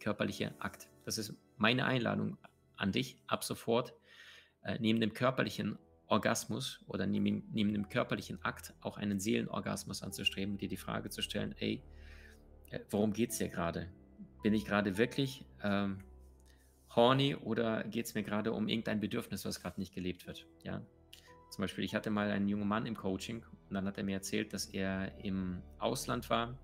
körperliche 0.00 0.54
Akt. 0.60 0.88
Das 1.04 1.18
ist 1.18 1.34
meine 1.56 1.86
Einladung 1.86 2.36
an 2.76 2.92
dich 2.92 3.18
ab 3.26 3.44
sofort, 3.44 3.94
äh, 4.62 4.78
neben 4.80 5.00
dem 5.00 5.12
körperlichen 5.12 5.78
Orgasmus 6.06 6.84
oder 6.86 7.06
neben, 7.06 7.44
neben 7.52 7.72
dem 7.72 7.88
körperlichen 7.88 8.42
Akt 8.44 8.74
auch 8.80 8.96
einen 8.96 9.18
Seelenorgasmus 9.18 10.02
anzustreben 10.02 10.54
und 10.54 10.62
dir 10.62 10.68
die 10.68 10.76
Frage 10.76 11.10
zu 11.10 11.22
stellen, 11.22 11.54
ey, 11.58 11.82
äh, 12.70 12.80
worum 12.90 13.12
geht 13.12 13.30
es 13.30 13.38
hier 13.38 13.48
gerade? 13.48 13.90
Bin 14.42 14.54
ich 14.54 14.64
gerade 14.64 14.98
wirklich 14.98 15.44
ähm, 15.62 15.98
horny 16.94 17.34
oder 17.34 17.84
geht 17.84 18.06
es 18.06 18.14
mir 18.14 18.22
gerade 18.22 18.52
um 18.52 18.68
irgendein 18.68 19.00
Bedürfnis, 19.00 19.44
was 19.44 19.60
gerade 19.60 19.80
nicht 19.80 19.94
gelebt 19.94 20.26
wird? 20.26 20.46
Ja, 20.62 20.82
zum 21.50 21.62
Beispiel, 21.62 21.84
ich 21.84 21.94
hatte 21.94 22.10
mal 22.10 22.30
einen 22.30 22.48
jungen 22.48 22.68
Mann 22.68 22.86
im 22.86 22.96
Coaching 22.96 23.42
und 23.68 23.74
dann 23.74 23.86
hat 23.86 23.98
er 23.98 24.04
mir 24.04 24.14
erzählt, 24.14 24.52
dass 24.52 24.66
er 24.66 25.12
im 25.24 25.62
Ausland 25.78 26.28
war, 26.30 26.58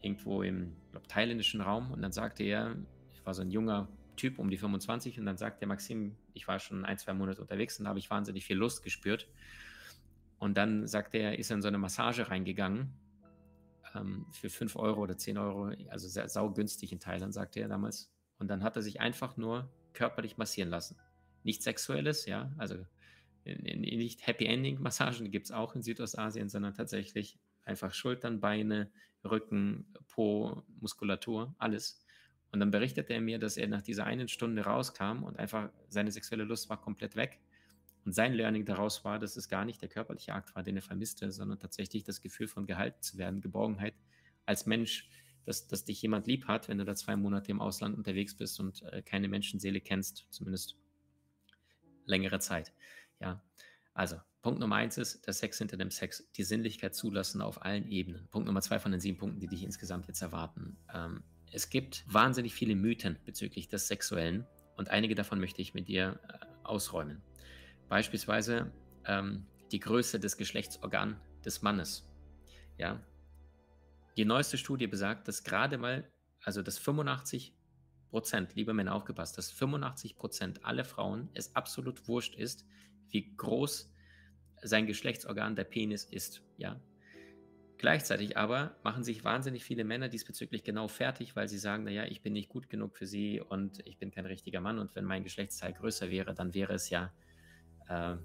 irgendwo 0.00 0.42
im 0.42 0.76
glaub, 0.90 1.08
thailändischen 1.08 1.60
Raum. 1.60 1.90
Und 1.92 2.02
dann 2.02 2.12
sagte 2.12 2.42
er, 2.42 2.76
er 3.16 3.26
war 3.26 3.34
so 3.34 3.42
ein 3.42 3.50
junger 3.50 3.88
Typ 4.16 4.38
um 4.38 4.50
die 4.50 4.58
25 4.58 5.18
und 5.18 5.26
dann 5.26 5.36
sagt 5.36 5.60
der 5.60 5.68
Maxim, 5.68 6.16
ich 6.34 6.46
war 6.46 6.58
schon 6.58 6.84
ein, 6.84 6.98
zwei 6.98 7.14
Monate 7.14 7.40
unterwegs 7.40 7.78
und 7.80 7.88
habe 7.88 7.98
ich 7.98 8.10
wahnsinnig 8.10 8.44
viel 8.44 8.56
Lust 8.56 8.82
gespürt. 8.82 9.28
Und 10.38 10.56
dann 10.56 10.86
sagt 10.86 11.14
er, 11.14 11.38
ist 11.38 11.50
er 11.50 11.56
in 11.56 11.62
so 11.62 11.68
eine 11.68 11.78
Massage 11.78 12.28
reingegangen 12.28 12.92
ähm, 13.94 14.26
für 14.32 14.50
5 14.50 14.76
Euro 14.76 15.02
oder 15.02 15.16
10 15.16 15.38
Euro, 15.38 15.72
also 15.88 16.08
sehr 16.08 16.28
saugünstig 16.28 16.92
in 16.92 17.00
Thailand, 17.00 17.32
sagte 17.32 17.60
er 17.60 17.68
damals. 17.68 18.10
Und 18.38 18.48
dann 18.48 18.62
hat 18.62 18.76
er 18.76 18.82
sich 18.82 19.00
einfach 19.00 19.36
nur 19.36 19.70
körperlich 19.92 20.36
massieren 20.36 20.68
lassen. 20.68 20.96
Nicht 21.44 21.62
sexuelles, 21.62 22.26
ja, 22.26 22.50
also 22.58 22.76
nicht 23.44 24.26
Happy 24.26 24.46
Ending 24.46 24.80
Massagen 24.80 25.30
gibt 25.30 25.46
es 25.46 25.52
auch 25.52 25.74
in 25.74 25.82
Südostasien, 25.82 26.48
sondern 26.48 26.74
tatsächlich 26.74 27.38
einfach 27.64 27.94
Schultern, 27.94 28.40
Beine, 28.40 28.90
Rücken, 29.24 29.86
Po, 30.08 30.62
Muskulatur, 30.80 31.54
alles. 31.58 32.04
Und 32.50 32.60
dann 32.60 32.70
berichtete 32.70 33.14
er 33.14 33.20
mir, 33.20 33.38
dass 33.38 33.56
er 33.56 33.66
nach 33.68 33.82
dieser 33.82 34.04
einen 34.04 34.28
Stunde 34.28 34.62
rauskam 34.62 35.22
und 35.22 35.38
einfach 35.38 35.70
seine 35.88 36.12
sexuelle 36.12 36.44
Lust 36.44 36.68
war 36.68 36.80
komplett 36.80 37.16
weg. 37.16 37.40
Und 38.04 38.12
sein 38.12 38.34
Learning 38.34 38.64
daraus 38.64 39.04
war, 39.04 39.18
dass 39.18 39.36
es 39.36 39.48
gar 39.48 39.64
nicht 39.64 39.80
der 39.80 39.88
körperliche 39.88 40.34
Akt 40.34 40.54
war, 40.54 40.62
den 40.62 40.76
er 40.76 40.82
vermisste, 40.82 41.30
sondern 41.30 41.60
tatsächlich 41.60 42.04
das 42.04 42.20
Gefühl 42.20 42.48
von 42.48 42.66
gehalten 42.66 43.00
zu 43.00 43.16
werden, 43.16 43.40
Geborgenheit 43.40 43.94
als 44.44 44.66
Mensch, 44.66 45.08
dass, 45.44 45.68
dass 45.68 45.84
dich 45.84 46.02
jemand 46.02 46.26
lieb 46.26 46.46
hat, 46.46 46.68
wenn 46.68 46.78
du 46.78 46.84
da 46.84 46.94
zwei 46.94 47.16
Monate 47.16 47.50
im 47.50 47.60
Ausland 47.60 47.96
unterwegs 47.96 48.36
bist 48.36 48.60
und 48.60 48.82
äh, 48.82 49.02
keine 49.02 49.28
Menschenseele 49.28 49.80
kennst, 49.80 50.26
zumindest 50.30 50.76
längere 52.06 52.40
Zeit. 52.40 52.72
Ja, 53.22 53.42
also 53.94 54.16
Punkt 54.42 54.58
Nummer 54.58 54.76
eins 54.76 54.98
ist, 54.98 55.26
der 55.26 55.32
Sex 55.32 55.58
hinter 55.58 55.76
dem 55.76 55.90
Sex, 55.90 56.28
die 56.32 56.42
Sinnlichkeit 56.42 56.94
zulassen 56.94 57.40
auf 57.40 57.62
allen 57.64 57.88
Ebenen. 57.88 58.26
Punkt 58.28 58.46
Nummer 58.46 58.60
zwei 58.60 58.78
von 58.80 58.90
den 58.90 59.00
sieben 59.00 59.18
Punkten, 59.18 59.38
die 59.38 59.46
dich 59.46 59.62
insgesamt 59.62 60.08
jetzt 60.08 60.20
erwarten. 60.20 60.76
Ähm, 60.92 61.22
es 61.52 61.70
gibt 61.70 62.04
wahnsinnig 62.12 62.52
viele 62.54 62.74
Mythen 62.74 63.18
bezüglich 63.24 63.68
des 63.68 63.86
Sexuellen 63.86 64.46
und 64.76 64.90
einige 64.90 65.14
davon 65.14 65.38
möchte 65.38 65.62
ich 65.62 65.74
mit 65.74 65.86
dir 65.86 66.18
äh, 66.28 66.44
ausräumen. 66.64 67.22
Beispielsweise 67.88 68.72
ähm, 69.06 69.46
die 69.70 69.78
Größe 69.78 70.18
des 70.18 70.36
Geschlechtsorgans 70.36 71.16
des 71.44 71.62
Mannes. 71.62 72.08
Ja, 72.78 73.00
die 74.16 74.24
neueste 74.24 74.58
Studie 74.58 74.86
besagt, 74.86 75.28
dass 75.28 75.44
gerade 75.44 75.78
mal, 75.78 76.10
also 76.42 76.62
dass 76.62 76.78
85 76.78 77.54
Prozent, 78.10 78.54
liebe 78.54 78.74
Männer 78.74 78.94
aufgepasst, 78.94 79.38
dass 79.38 79.50
85 79.50 80.16
Prozent 80.16 80.64
aller 80.66 80.84
Frauen 80.84 81.30
es 81.32 81.56
absolut 81.56 82.08
wurscht 82.08 82.34
ist, 82.34 82.66
wie 83.12 83.34
groß 83.36 83.92
sein 84.62 84.86
Geschlechtsorgan, 84.86 85.56
der 85.56 85.64
Penis, 85.64 86.04
ist. 86.04 86.42
Ja? 86.56 86.80
Gleichzeitig 87.78 88.36
aber 88.36 88.76
machen 88.84 89.02
sich 89.02 89.24
wahnsinnig 89.24 89.64
viele 89.64 89.84
Männer 89.84 90.08
diesbezüglich 90.08 90.62
genau 90.62 90.88
fertig, 90.88 91.34
weil 91.34 91.48
sie 91.48 91.58
sagen, 91.58 91.84
naja, 91.84 92.04
ich 92.04 92.22
bin 92.22 92.32
nicht 92.32 92.48
gut 92.48 92.68
genug 92.68 92.96
für 92.96 93.06
sie 93.06 93.40
und 93.40 93.84
ich 93.86 93.98
bin 93.98 94.10
kein 94.10 94.26
richtiger 94.26 94.60
Mann 94.60 94.78
und 94.78 94.94
wenn 94.94 95.04
mein 95.04 95.24
Geschlechtsteil 95.24 95.72
größer 95.72 96.10
wäre, 96.10 96.34
dann 96.34 96.54
wäre 96.54 96.74
es 96.74 96.90
ja 96.90 97.12
äh, 97.88 98.16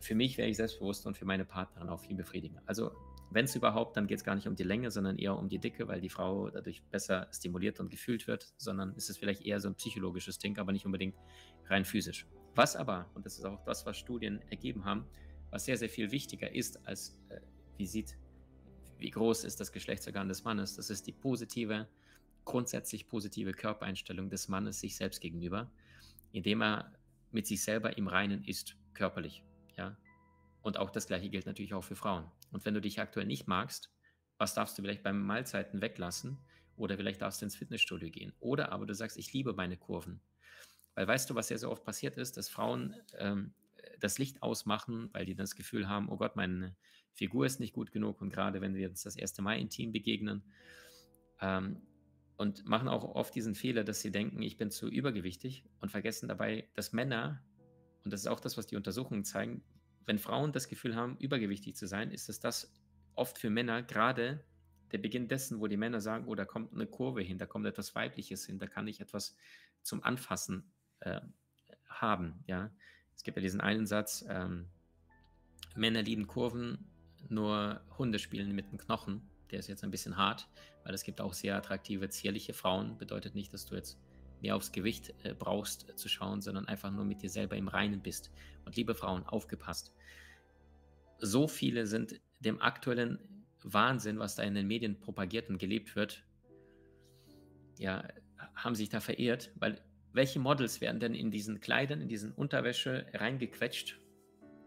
für 0.00 0.14
mich 0.14 0.38
wäre 0.38 0.48
ich 0.48 0.56
selbstbewusst 0.56 1.06
und 1.06 1.16
für 1.16 1.24
meine 1.24 1.44
Partnerin 1.44 1.88
auch 1.88 2.00
viel 2.00 2.16
befriedigender. 2.16 2.62
Also 2.66 2.92
wenn 3.30 3.46
es 3.46 3.56
überhaupt, 3.56 3.96
dann 3.96 4.06
geht 4.06 4.18
es 4.18 4.24
gar 4.24 4.34
nicht 4.34 4.46
um 4.46 4.54
die 4.54 4.62
Länge, 4.62 4.90
sondern 4.90 5.18
eher 5.18 5.36
um 5.36 5.48
die 5.48 5.58
Dicke, 5.58 5.88
weil 5.88 6.00
die 6.00 6.08
Frau 6.08 6.50
dadurch 6.50 6.82
besser 6.84 7.28
stimuliert 7.32 7.80
und 7.80 7.90
gefühlt 7.90 8.26
wird, 8.26 8.52
sondern 8.56 8.94
ist 8.94 9.10
es 9.10 9.18
vielleicht 9.18 9.42
eher 9.42 9.60
so 9.60 9.68
ein 9.68 9.74
psychologisches 9.74 10.38
Ding, 10.38 10.58
aber 10.58 10.72
nicht 10.72 10.86
unbedingt 10.86 11.16
rein 11.68 11.84
physisch. 11.84 12.26
Was 12.54 12.76
aber, 12.76 13.10
und 13.14 13.26
das 13.26 13.38
ist 13.38 13.44
auch 13.44 13.62
das, 13.64 13.84
was 13.84 13.96
Studien 13.98 14.40
ergeben 14.50 14.84
haben, 14.84 15.06
was 15.50 15.64
sehr, 15.64 15.76
sehr 15.76 15.88
viel 15.88 16.10
wichtiger 16.10 16.54
ist 16.54 16.86
als 16.86 17.18
äh, 17.28 17.40
wie 17.76 17.86
sieht, 17.86 18.16
wie 18.98 19.10
groß 19.10 19.44
ist 19.44 19.60
das 19.60 19.72
Geschlechtsorgan 19.72 20.28
des 20.28 20.44
Mannes, 20.44 20.76
das 20.76 20.90
ist 20.90 21.06
die 21.06 21.12
positive, 21.12 21.88
grundsätzlich 22.44 23.08
positive 23.08 23.52
Körpereinstellung 23.52 24.30
des 24.30 24.48
Mannes 24.48 24.80
sich 24.80 24.96
selbst 24.96 25.20
gegenüber, 25.20 25.70
indem 26.32 26.62
er 26.62 26.92
mit 27.32 27.46
sich 27.46 27.62
selber 27.62 27.96
im 27.98 28.06
Reinen 28.06 28.44
ist, 28.44 28.76
körperlich. 28.94 29.42
Ja? 29.76 29.96
Und 30.62 30.78
auch 30.78 30.90
das 30.90 31.06
gleiche 31.06 31.28
gilt 31.28 31.46
natürlich 31.46 31.74
auch 31.74 31.84
für 31.84 31.96
Frauen. 31.96 32.30
Und 32.52 32.64
wenn 32.64 32.74
du 32.74 32.80
dich 32.80 33.00
aktuell 33.00 33.26
nicht 33.26 33.48
magst, 33.48 33.90
was 34.38 34.54
darfst 34.54 34.78
du 34.78 34.82
vielleicht 34.82 35.02
beim 35.02 35.20
Mahlzeiten 35.20 35.80
weglassen? 35.80 36.38
Oder 36.76 36.96
vielleicht 36.96 37.22
darfst 37.22 37.40
du 37.40 37.46
ins 37.46 37.56
Fitnessstudio 37.56 38.10
gehen. 38.10 38.32
Oder 38.40 38.72
aber 38.72 38.86
du 38.86 38.94
sagst, 38.94 39.16
ich 39.16 39.32
liebe 39.32 39.52
meine 39.52 39.76
Kurven. 39.76 40.20
Weil 40.94 41.08
weißt 41.08 41.28
du, 41.30 41.34
was 41.34 41.48
sehr, 41.48 41.58
sehr 41.58 41.70
oft 41.70 41.84
passiert 41.84 42.16
ist, 42.16 42.36
dass 42.36 42.48
Frauen 42.48 42.94
ähm, 43.18 43.52
das 44.00 44.18
Licht 44.18 44.42
ausmachen, 44.42 45.08
weil 45.12 45.26
die 45.26 45.34
das 45.34 45.54
Gefühl 45.54 45.88
haben, 45.88 46.08
oh 46.08 46.16
Gott, 46.16 46.36
meine 46.36 46.76
Figur 47.12 47.46
ist 47.46 47.60
nicht 47.60 47.74
gut 47.74 47.92
genug. 47.92 48.20
Und 48.20 48.30
gerade 48.30 48.60
wenn 48.60 48.74
wir 48.74 48.88
uns 48.88 49.02
das 49.02 49.16
erste 49.16 49.42
Mal 49.42 49.58
intim 49.58 49.92
begegnen, 49.92 50.42
ähm, 51.40 51.82
und 52.36 52.66
machen 52.66 52.88
auch 52.88 53.04
oft 53.04 53.34
diesen 53.34 53.54
Fehler, 53.54 53.84
dass 53.84 54.00
sie 54.00 54.10
denken, 54.10 54.42
ich 54.42 54.56
bin 54.56 54.70
zu 54.70 54.88
übergewichtig 54.88 55.64
und 55.80 55.90
vergessen 55.90 56.28
dabei, 56.28 56.68
dass 56.74 56.92
Männer, 56.92 57.42
und 58.04 58.12
das 58.12 58.22
ist 58.22 58.26
auch 58.26 58.40
das, 58.40 58.56
was 58.56 58.66
die 58.66 58.76
Untersuchungen 58.76 59.24
zeigen, 59.24 59.62
wenn 60.06 60.18
Frauen 60.18 60.52
das 60.52 60.68
Gefühl 60.68 60.96
haben, 60.96 61.16
übergewichtig 61.18 61.76
zu 61.76 61.86
sein, 61.86 62.10
ist 62.10 62.28
es 62.28 62.40
das 62.40 62.72
oft 63.14 63.38
für 63.38 63.50
Männer 63.50 63.82
gerade 63.82 64.44
der 64.92 64.98
Beginn 64.98 65.28
dessen, 65.28 65.60
wo 65.60 65.66
die 65.66 65.76
Männer 65.76 66.00
sagen, 66.00 66.26
oh, 66.26 66.34
da 66.34 66.44
kommt 66.44 66.72
eine 66.72 66.86
Kurve 66.86 67.22
hin, 67.22 67.38
da 67.38 67.46
kommt 67.46 67.66
etwas 67.66 67.94
Weibliches 67.94 68.44
hin, 68.46 68.58
da 68.58 68.66
kann 68.66 68.86
ich 68.88 69.00
etwas 69.00 69.36
zum 69.82 70.02
Anfassen 70.02 70.72
äh, 71.04 71.20
haben. 71.88 72.42
Ja, 72.46 72.70
es 73.14 73.22
gibt 73.22 73.36
ja 73.36 73.42
diesen 73.42 73.60
einen 73.60 73.86
Satz: 73.86 74.24
ähm, 74.28 74.66
Männer 75.76 76.02
lieben 76.02 76.26
Kurven, 76.26 76.86
nur 77.28 77.80
Hunde 77.98 78.18
spielen 78.18 78.54
mit 78.54 78.70
dem 78.70 78.78
Knochen. 78.78 79.22
Der 79.50 79.58
ist 79.58 79.68
jetzt 79.68 79.84
ein 79.84 79.90
bisschen 79.90 80.16
hart, 80.16 80.48
weil 80.84 80.94
es 80.94 81.04
gibt 81.04 81.20
auch 81.20 81.32
sehr 81.32 81.56
attraktive, 81.56 82.08
zierliche 82.08 82.54
Frauen. 82.54 82.98
Bedeutet 82.98 83.34
nicht, 83.34 83.52
dass 83.52 83.66
du 83.66 83.74
jetzt 83.74 83.98
mehr 84.40 84.56
aufs 84.56 84.72
Gewicht 84.72 85.14
äh, 85.22 85.34
brauchst 85.34 85.88
äh, 85.88 85.96
zu 85.96 86.08
schauen, 86.08 86.40
sondern 86.40 86.66
einfach 86.66 86.90
nur 86.90 87.04
mit 87.04 87.22
dir 87.22 87.30
selber 87.30 87.56
im 87.56 87.68
Reinen 87.68 88.02
bist. 88.02 88.30
Und 88.64 88.76
liebe 88.76 88.94
Frauen, 88.94 89.24
aufgepasst. 89.24 89.92
So 91.18 91.48
viele 91.48 91.86
sind 91.86 92.20
dem 92.40 92.60
aktuellen 92.60 93.18
Wahnsinn, 93.62 94.18
was 94.18 94.36
da 94.36 94.42
in 94.42 94.54
den 94.54 94.66
Medien 94.66 95.00
propagiert 95.00 95.48
und 95.48 95.58
gelebt 95.58 95.96
wird, 95.96 96.24
ja, 97.78 98.06
haben 98.54 98.74
sich 98.74 98.88
da 98.88 99.00
verirrt, 99.00 99.50
weil 99.56 99.80
welche 100.14 100.38
Models 100.38 100.80
werden 100.80 101.00
denn 101.00 101.14
in 101.14 101.30
diesen 101.30 101.60
Kleidern, 101.60 102.00
in 102.00 102.08
diesen 102.08 102.32
Unterwäsche 102.32 103.06
reingequetscht? 103.12 103.98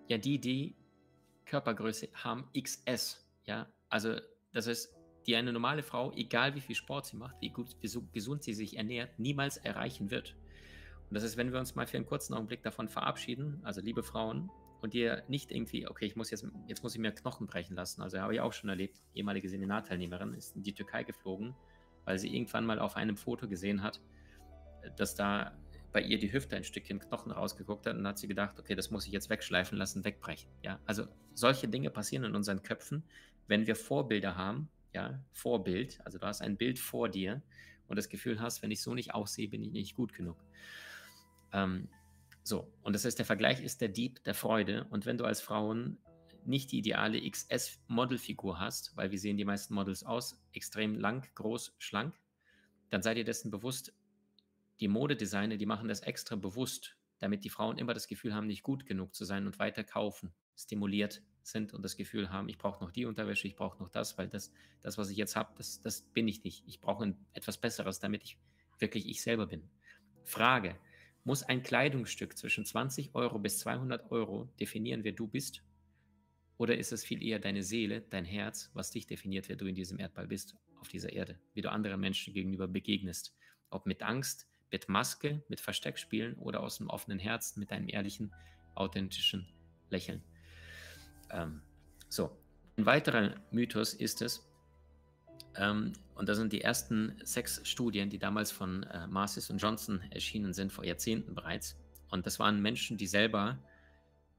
Ja, 0.08 0.18
die, 0.18 0.40
die 0.40 0.76
Körpergröße 1.46 2.10
haben 2.14 2.50
XS. 2.58 3.26
Ja, 3.46 3.68
also 3.90 4.18
das 4.54 4.68
heißt, 4.68 4.94
die 5.26 5.36
eine 5.36 5.54
normale 5.54 5.84
Frau, 5.84 6.12
egal 6.14 6.56
wie 6.56 6.62
viel 6.62 6.76
Sport 6.76 7.06
sie 7.06 7.18
macht, 7.18 7.36
wie 7.42 7.50
gut, 7.50 7.76
wie 7.82 7.88
so 7.88 8.02
gesund 8.14 8.44
sie 8.44 8.54
sich 8.54 8.78
ernährt, 8.78 9.18
niemals 9.20 9.58
erreichen 9.58 10.12
wird. 10.12 10.36
Und 11.10 11.16
das 11.16 11.24
ist, 11.24 11.38
wenn 11.38 11.52
wir 11.54 11.60
uns 11.60 11.76
mal 11.76 11.88
für 11.88 11.98
einen 11.98 12.06
kurzen 12.06 12.34
Augenblick 12.34 12.64
davon 12.64 12.90
verabschieden, 12.90 13.62
also 13.64 13.82
liebe 13.82 14.04
Frauen, 14.04 14.50
und 14.82 14.94
ihr 14.94 15.24
nicht 15.28 15.52
irgendwie, 15.52 15.88
okay, 15.88 16.06
ich 16.06 16.16
muss 16.16 16.30
jetzt, 16.30 16.46
jetzt 16.68 16.84
muss 16.84 16.94
ich 16.94 17.02
mir 17.02 17.12
Knochen 17.12 17.48
brechen 17.48 17.76
lassen. 17.76 18.02
Also 18.02 18.20
habe 18.20 18.36
ich 18.36 18.42
auch 18.42 18.54
schon 18.54 18.70
erlebt, 18.70 19.02
ehemalige 19.16 19.50
Seminarteilnehmerin 19.50 20.34
ist 20.34 20.56
in 20.56 20.64
die 20.64 20.74
Türkei 20.74 21.04
geflogen, 21.04 21.56
weil 22.06 22.20
sie 22.20 22.34
irgendwann 22.34 22.66
mal 22.66 22.80
auf 22.80 22.96
einem 22.96 23.18
Foto 23.18 23.48
gesehen 23.48 23.82
hat, 23.82 24.02
dass 24.98 25.16
da 25.16 25.58
bei 25.92 26.02
ihr 26.02 26.20
die 26.20 26.32
Hüfte 26.32 26.56
ein 26.56 26.64
Stückchen 26.64 27.00
Knochen 27.00 27.32
rausgeguckt 27.32 27.86
hat 27.86 27.94
und 27.94 28.04
dann 28.04 28.10
hat 28.10 28.20
sie 28.20 28.28
gedacht, 28.28 28.60
okay, 28.60 28.76
das 28.76 28.92
muss 28.92 29.06
ich 29.08 29.14
jetzt 29.14 29.30
wegschleifen 29.30 29.78
lassen, 29.78 30.04
wegbrechen. 30.04 30.50
Ja, 30.64 30.80
also 30.86 31.08
solche 31.34 31.68
Dinge 31.68 31.90
passieren 31.90 32.24
in 32.24 32.36
unseren 32.36 32.62
Köpfen, 32.62 33.04
wenn 33.48 33.68
wir 33.68 33.76
Vorbilder 33.76 34.36
haben, 34.36 34.70
ja, 34.94 35.20
Vorbild, 35.32 36.00
also 36.06 36.18
du 36.18 36.26
hast 36.28 36.42
ein 36.42 36.58
Bild 36.58 36.80
vor 36.80 37.10
dir 37.10 37.42
und 37.88 37.96
das 37.96 38.10
Gefühl 38.10 38.40
hast, 38.42 38.62
wenn 38.62 38.72
ich 38.72 38.82
so 38.82 38.94
nicht 38.94 39.14
aussehe, 39.14 39.48
bin 39.48 39.64
ich 39.64 39.72
nicht 39.72 39.96
gut 39.96 40.14
genug. 40.14 40.38
Ähm, 41.54 41.88
so, 42.44 42.72
und 42.84 42.94
das 42.94 43.06
heißt, 43.06 43.18
der 43.18 43.26
Vergleich 43.26 43.62
ist 43.62 43.82
der 43.82 43.90
Dieb 43.90 44.24
der 44.24 44.34
Freude 44.34 44.86
und 44.90 45.06
wenn 45.06 45.18
du 45.18 45.26
als 45.26 45.42
Frauen 45.42 45.98
nicht 46.46 46.72
die 46.72 46.78
ideale 46.78 47.20
XS-Modelfigur 47.30 48.60
hast, 48.60 48.96
weil 48.96 49.12
wie 49.12 49.18
sehen 49.18 49.38
die 49.38 49.46
meisten 49.46 49.74
Models 49.74 50.04
aus? 50.04 50.42
Extrem 50.54 50.96
lang, 50.96 51.28
groß, 51.36 51.76
schlank, 51.78 52.16
dann 52.90 53.02
sei 53.02 53.16
dir 53.16 53.26
dessen 53.26 53.52
bewusst, 53.52 53.94
die 54.80 54.88
Modedesigner, 54.88 55.58
die 55.58 55.66
machen 55.66 55.88
das 55.88 56.02
extra 56.02 56.36
bewusst, 56.36 56.98
damit 57.20 57.44
die 57.44 57.50
Frauen 57.50 57.78
immer 57.78 57.94
das 57.94 58.08
Gefühl 58.08 58.34
haben, 58.34 58.48
nicht 58.48 58.64
gut 58.64 58.86
genug 58.86 59.16
zu 59.16 59.26
sein 59.26 59.48
und 59.48 59.60
weiter 59.60 59.84
kaufen, 59.84 60.34
stimuliert 60.56 61.22
sind 61.42 61.74
und 61.74 61.84
das 61.84 61.96
Gefühl 61.98 62.30
haben, 62.30 62.50
ich 62.50 62.58
brauche 62.58 62.84
noch 62.84 62.92
die 62.92 63.06
Unterwäsche, 63.06 63.48
ich 63.48 63.56
brauche 63.56 63.82
noch 63.82 63.90
das, 63.90 64.18
weil 64.18 64.28
das, 64.28 64.52
das 64.82 64.98
was 64.98 65.10
ich 65.10 65.18
jetzt 65.18 65.36
habe, 65.36 65.54
das, 65.58 65.82
das 65.82 66.02
bin 66.02 66.28
ich 66.28 66.44
nicht. 66.44 66.64
Ich 66.68 66.80
brauche 66.80 67.16
etwas 67.34 67.58
Besseres, 67.58 68.00
damit 68.00 68.24
ich 68.24 68.38
wirklich 68.80 69.08
ich 69.08 69.22
selber 69.22 69.48
bin. 69.48 69.64
Frage, 70.24 70.76
muss 71.24 71.44
ein 71.44 71.64
Kleidungsstück 71.64 72.38
zwischen 72.38 72.66
20 72.66 73.16
Euro 73.16 73.40
bis 73.40 73.60
200 73.60 74.12
Euro 74.12 74.46
definieren, 74.60 75.04
wer 75.04 75.14
du 75.14 75.28
bist? 75.28 75.64
Oder 76.58 76.78
ist 76.78 76.92
es 76.92 77.04
viel 77.04 77.24
eher 77.24 77.40
deine 77.40 77.64
Seele, 77.64 78.02
dein 78.02 78.26
Herz, 78.26 78.72
was 78.74 78.92
dich 78.92 79.08
definiert, 79.08 79.50
wer 79.50 79.56
du 79.56 79.66
in 79.66 79.76
diesem 79.76 80.00
Erdball 80.00 80.28
bist, 80.28 80.56
auf 80.80 80.88
dieser 80.88 81.12
Erde, 81.12 81.40
wie 81.54 81.62
du 81.62 81.72
anderen 81.72 82.00
Menschen 82.00 82.34
gegenüber 82.34 82.68
begegnest? 82.68 83.36
Ob 83.70 83.86
mit 83.86 84.04
Angst, 84.04 84.48
mit 84.72 84.90
Maske, 84.90 85.44
mit 85.48 85.60
Versteckspielen 85.60 86.36
oder 86.36 86.62
aus 86.62 86.78
dem 86.78 86.90
offenen 86.90 87.20
Herzen 87.20 87.60
mit 87.60 87.72
einem 87.72 87.90
ehrlichen, 87.90 88.34
authentischen 88.76 89.48
Lächeln. 89.90 90.22
Ähm, 91.32 91.62
so, 92.10 92.38
ein 92.78 92.86
weiterer 92.86 93.36
Mythos 93.52 93.94
ist 93.94 94.22
es, 94.22 94.44
Ähm, 95.56 95.94
und 96.16 96.30
das 96.30 96.38
sind 96.38 96.54
die 96.54 96.62
ersten 96.62 97.16
sechs 97.24 97.62
Studien, 97.64 98.10
die 98.10 98.20
damals 98.20 98.52
von 98.52 98.84
äh, 98.84 99.08
Marcis 99.08 99.50
und 99.50 99.58
Johnson 99.58 100.02
erschienen 100.12 100.54
sind, 100.54 100.72
vor 100.72 100.86
Jahrzehnten 100.86 101.34
bereits. 101.34 101.76
Und 102.12 102.26
das 102.26 102.38
waren 102.40 102.62
Menschen, 102.62 102.98
die 102.98 103.08
selber 103.08 103.58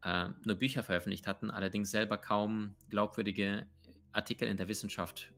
äh, 0.04 0.28
nur 0.44 0.56
Bücher 0.56 0.82
veröffentlicht 0.82 1.26
hatten, 1.26 1.50
allerdings 1.50 1.90
selber 1.90 2.18
kaum 2.18 2.74
glaubwürdige 2.88 3.66
Artikel 4.12 4.48
in 4.48 4.56
der 4.56 4.68
Wissenschaft 4.68 5.32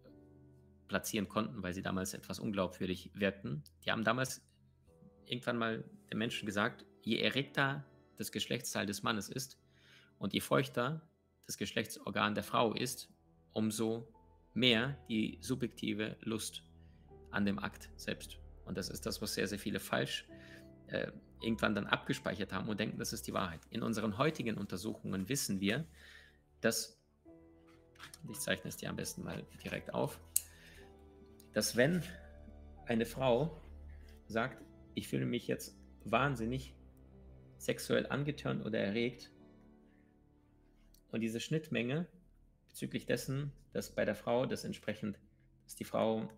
platzieren 0.89 1.29
konnten, 1.29 1.63
weil 1.63 1.73
sie 1.73 1.83
damals 1.83 2.15
etwas 2.15 2.39
unglaubwürdig 2.41 3.11
wirkten. 3.15 3.63
Die 3.85 3.91
haben 3.91 4.05
damals 4.05 4.43
irgendwann 5.31 5.57
mal 5.57 5.85
den 6.11 6.19
Menschen 6.19 6.47
gesagt, 6.47 6.85
je 7.03 7.19
erregter 7.19 7.85
das 8.17 8.33
Geschlechtsteil 8.33 8.87
des 8.87 9.03
Mannes 9.03 9.29
ist 9.29 9.59
und 10.19 10.35
je 10.35 10.41
feuchter 10.41 11.09
das 11.47 11.57
Geschlechtsorgan 11.57 12.35
der 12.35 12.45
Frau 12.45 12.75
ist, 12.75 13.09
umso 13.53 14.13
mehr 14.55 14.99
die 15.09 15.39
subjektive 15.41 16.17
Lust 16.21 16.63
an 17.31 17.45
dem 17.45 17.59
Akt 17.59 17.91
selbst. 17.97 18.39
Und 18.65 18.77
das 18.77 18.89
ist 18.89 19.07
das, 19.07 19.23
was 19.23 19.35
sehr, 19.35 19.49
sehr 19.49 19.59
viele 19.59 19.81
falsch 19.81 20.27
äh, 20.89 21.11
irgendwann 21.41 21.75
dann 21.75 21.87
abgespeichert 21.87 22.53
haben 22.53 22.69
und 22.69 22.79
denken, 22.79 22.99
das 22.99 23.13
ist 23.13 23.27
die 23.27 23.33
Wahrheit. 23.33 23.61
In 23.71 23.83
unseren 23.83 24.19
heutigen 24.19 24.57
Untersuchungen 24.59 25.29
wissen 25.29 25.61
wir, 25.61 25.87
dass, 26.61 27.01
ich 28.31 28.39
zeichne 28.39 28.69
es 28.69 28.77
dir 28.77 28.91
am 28.91 28.97
besten 28.97 29.23
mal 29.23 29.47
direkt 29.65 29.95
auf, 29.95 30.21
dass 31.53 31.77
wenn 31.77 32.03
eine 32.87 33.07
Frau 33.07 33.61
sagt, 34.27 34.63
ich 35.01 35.09
fühle 35.09 35.25
mich 35.25 35.49
jetzt 35.49 35.75
wahnsinnig 36.05 36.75
sexuell 37.57 38.07
angetörnt 38.07 38.67
oder 38.67 38.79
erregt. 38.79 39.33
Und 41.11 41.23
diese 41.23 41.41
Schnittmenge 41.41 42.07
bezüglich 42.69 43.07
dessen, 43.07 43.51
dass 43.73 43.95
bei 43.95 44.05
der 44.05 44.15
Frau 44.15 44.45
das 44.45 44.65
entsprechend, 44.65 45.19
dass 45.65 45.75
die 45.75 45.85
Frau 45.85 46.29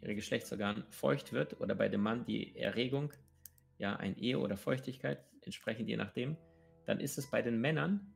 ihre 0.00 0.14
Geschlechtsorgan 0.14 0.84
feucht 0.88 1.32
wird 1.32 1.60
oder 1.60 1.74
bei 1.74 1.88
dem 1.88 2.00
Mann 2.00 2.24
die 2.24 2.56
Erregung, 2.56 3.12
ja, 3.78 3.96
ein 3.96 4.16
Ehe 4.18 4.38
oder 4.38 4.56
Feuchtigkeit, 4.56 5.24
entsprechend 5.40 5.88
je 5.88 5.96
nachdem, 5.96 6.36
dann 6.86 7.00
ist 7.00 7.18
es 7.18 7.28
bei 7.28 7.42
den 7.42 7.60
Männern, 7.60 8.14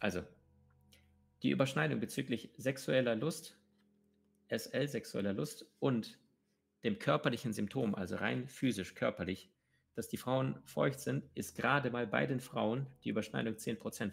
also 0.00 0.24
die 1.44 1.50
Überschneidung 1.50 2.00
bezüglich 2.00 2.50
sexueller 2.56 3.14
Lust, 3.14 3.56
SL, 4.48 4.88
sexueller 4.88 5.32
Lust 5.32 5.64
und 5.78 6.18
dem 6.82 6.98
körperlichen 6.98 7.52
Symptom, 7.52 7.94
also 7.94 8.16
rein 8.16 8.48
physisch, 8.48 8.94
körperlich, 8.94 9.50
dass 9.94 10.08
die 10.08 10.16
Frauen 10.16 10.58
feucht 10.64 11.00
sind, 11.00 11.24
ist 11.34 11.56
gerade 11.56 11.90
mal 11.90 12.06
bei 12.06 12.26
den 12.26 12.40
Frauen 12.40 12.86
die 13.04 13.10
Überschneidung 13.10 13.54
10%. 13.54 14.12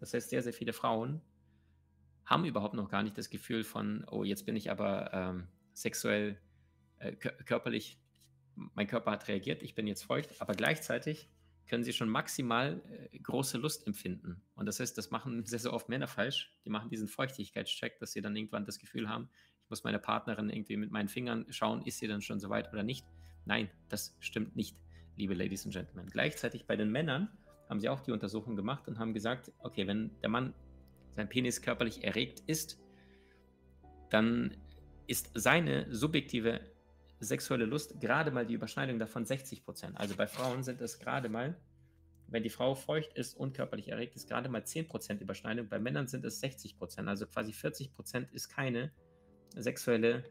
Das 0.00 0.14
heißt, 0.14 0.30
sehr, 0.30 0.42
sehr 0.42 0.52
viele 0.52 0.72
Frauen 0.72 1.20
haben 2.24 2.44
überhaupt 2.44 2.74
noch 2.74 2.90
gar 2.90 3.02
nicht 3.02 3.18
das 3.18 3.30
Gefühl 3.30 3.64
von, 3.64 4.04
oh, 4.10 4.24
jetzt 4.24 4.46
bin 4.46 4.56
ich 4.56 4.70
aber 4.70 5.10
ähm, 5.12 5.48
sexuell, 5.72 6.38
äh, 6.98 7.12
körperlich, 7.12 8.00
mein 8.54 8.86
Körper 8.86 9.10
hat 9.10 9.28
reagiert, 9.28 9.62
ich 9.62 9.74
bin 9.74 9.86
jetzt 9.86 10.04
feucht, 10.04 10.40
aber 10.40 10.54
gleichzeitig 10.54 11.28
können 11.66 11.84
sie 11.84 11.92
schon 11.92 12.08
maximal 12.08 12.82
äh, 13.10 13.18
große 13.18 13.58
Lust 13.58 13.86
empfinden. 13.86 14.42
Und 14.54 14.66
das 14.66 14.80
heißt, 14.80 14.96
das 14.96 15.10
machen 15.10 15.44
sehr, 15.44 15.58
sehr 15.58 15.72
oft 15.72 15.88
Männer 15.88 16.08
falsch. 16.08 16.54
Die 16.64 16.70
machen 16.70 16.90
diesen 16.90 17.08
Feuchtigkeitscheck, 17.08 17.98
dass 17.98 18.12
sie 18.12 18.20
dann 18.20 18.36
irgendwann 18.36 18.66
das 18.66 18.78
Gefühl 18.78 19.08
haben, 19.08 19.28
ich 19.64 19.70
muss 19.70 19.82
meine 19.82 19.98
Partnerin 19.98 20.50
irgendwie 20.50 20.76
mit 20.76 20.90
meinen 20.90 21.08
Fingern 21.08 21.46
schauen, 21.48 21.82
ist 21.82 21.98
sie 21.98 22.06
dann 22.06 22.20
schon 22.20 22.38
soweit 22.38 22.70
oder 22.72 22.82
nicht. 22.82 23.06
Nein, 23.46 23.70
das 23.88 24.14
stimmt 24.20 24.56
nicht, 24.56 24.76
liebe 25.16 25.34
Ladies 25.34 25.64
and 25.64 25.74
Gentlemen. 25.74 26.06
Gleichzeitig 26.10 26.66
bei 26.66 26.76
den 26.76 26.90
Männern 26.90 27.28
haben 27.68 27.80
sie 27.80 27.88
auch 27.88 28.00
die 28.00 28.12
Untersuchung 28.12 28.56
gemacht 28.56 28.86
und 28.88 28.98
haben 28.98 29.14
gesagt, 29.14 29.52
okay, 29.60 29.86
wenn 29.86 30.10
der 30.20 30.28
Mann 30.28 30.52
sein 31.16 31.28
Penis 31.28 31.62
körperlich 31.62 32.04
erregt 32.04 32.42
ist, 32.46 32.78
dann 34.10 34.54
ist 35.06 35.30
seine 35.34 35.86
subjektive 35.94 36.60
sexuelle 37.20 37.64
Lust 37.64 37.98
gerade 38.00 38.30
mal 38.30 38.46
die 38.46 38.54
Überschneidung 38.54 38.98
davon 38.98 39.24
60 39.24 39.64
Prozent. 39.64 39.96
Also 39.96 40.14
bei 40.14 40.26
Frauen 40.26 40.62
sind 40.62 40.80
es 40.82 40.98
gerade 40.98 41.30
mal, 41.30 41.56
wenn 42.28 42.42
die 42.42 42.50
Frau 42.50 42.74
feucht 42.74 43.14
ist 43.14 43.34
und 43.34 43.54
körperlich 43.54 43.88
erregt 43.88 44.14
ist, 44.16 44.28
gerade 44.28 44.48
mal 44.48 44.64
10 44.64 44.88
Prozent 44.88 45.22
Überschneidung. 45.22 45.68
Bei 45.68 45.78
Männern 45.78 46.06
sind 46.06 46.24
es 46.24 46.40
60 46.40 46.76
Prozent. 46.76 47.08
Also 47.08 47.26
quasi 47.26 47.52
40 47.52 47.94
Prozent 47.94 48.30
ist 48.32 48.48
keine 48.48 48.92
sexuelle 49.56 50.24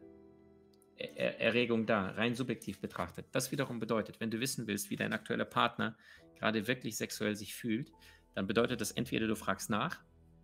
er 0.97 1.39
Erregung 1.41 1.85
da, 1.85 2.11
rein 2.11 2.35
subjektiv 2.35 2.79
betrachtet. 2.79 3.25
Das 3.31 3.51
wiederum 3.51 3.79
bedeutet, 3.79 4.19
wenn 4.19 4.31
du 4.31 4.39
wissen 4.39 4.67
willst, 4.67 4.89
wie 4.89 4.95
dein 4.95 5.13
aktueller 5.13 5.45
Partner 5.45 5.97
gerade 6.35 6.67
wirklich 6.67 6.97
sexuell 6.97 7.35
sich 7.35 7.55
fühlt, 7.55 7.91
dann 8.35 8.47
bedeutet 8.47 8.81
das 8.81 8.91
entweder 8.91 9.27
du 9.27 9.35
fragst 9.35 9.69
nach. 9.69 9.99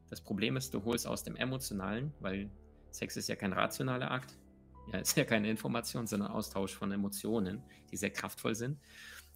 Das 0.10 0.22
Problem 0.22 0.58
ist, 0.58 0.74
du 0.74 0.84
holst 0.84 1.08
aus 1.08 1.24
dem 1.24 1.36
Emotionalen, 1.36 2.14
weil 2.20 2.50
Sex 2.92 3.16
ist 3.18 3.30
ja 3.30 3.36
kein 3.36 3.54
rationaler 3.54 4.10
Akt, 4.12 4.38
ja, 4.92 5.00
ist 5.00 5.16
ja 5.16 5.24
keine 5.24 5.50
Information, 5.50 6.08
sondern 6.08 6.32
Austausch 6.32 6.74
von 6.74 6.92
Emotionen, 6.92 7.62
die 7.92 7.98
sehr 7.98 8.10
kraftvoll 8.10 8.56
sind. 8.56 8.80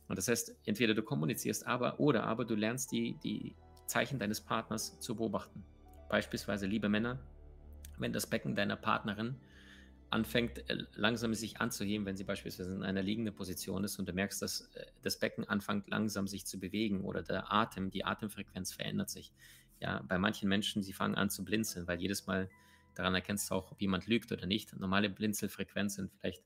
Und 0.08 0.18
das 0.18 0.28
heißt, 0.28 0.56
entweder 0.66 0.94
du 0.94 1.04
kommunizierst 1.04 1.66
aber 1.66 2.00
oder 2.00 2.24
aber 2.24 2.46
du 2.46 2.56
lernst 2.56 2.92
die, 2.92 3.18
die 3.24 3.56
Zeichen 3.86 4.20
deines 4.20 4.42
Partners 4.42 5.00
zu 5.00 5.16
beobachten. 5.16 5.64
Beispielsweise, 6.10 6.66
liebe 6.66 6.90
Männer, 6.90 7.20
wenn 7.98 8.14
das 8.14 8.28
Becken 8.28 8.56
deiner 8.56 8.76
Partnerin 8.76 9.36
anfängt 10.10 10.70
äh, 10.70 10.86
langsam 10.94 11.34
sich 11.34 11.60
anzuheben, 11.60 12.06
wenn 12.06 12.16
sie 12.16 12.24
beispielsweise 12.24 12.76
in 12.76 12.84
einer 12.84 13.02
liegenden 13.02 13.34
Position 13.34 13.84
ist 13.84 13.98
und 13.98 14.08
du 14.08 14.14
merkst, 14.14 14.42
dass 14.42 14.62
äh, 14.76 14.86
das 15.02 15.18
Becken 15.20 15.48
anfängt 15.50 15.90
langsam 15.90 16.28
sich 16.28 16.46
zu 16.46 16.60
bewegen 16.60 17.02
oder 17.02 17.24
der 17.24 17.52
Atem, 17.52 17.90
die 17.90 18.06
Atemfrequenz 18.06 18.74
verändert 18.74 19.10
sich. 19.10 19.34
Ja, 19.80 20.02
bei 20.08 20.18
manchen 20.18 20.48
Menschen, 20.48 20.84
sie 20.84 20.94
fangen 20.94 21.16
an 21.16 21.30
zu 21.30 21.44
blinzeln, 21.44 21.88
weil 21.88 22.00
jedes 22.00 22.28
Mal 22.28 22.50
daran 22.94 23.16
erkennst 23.16 23.50
du 23.50 23.56
auch, 23.56 23.72
ob 23.72 23.82
jemand 23.82 24.08
lügt 24.08 24.32
oder 24.32 24.46
nicht. 24.46 24.78
Normale 24.80 25.10
Blinzelfrequenz 25.10 25.96
sind 25.96 26.12
vielleicht 26.20 26.44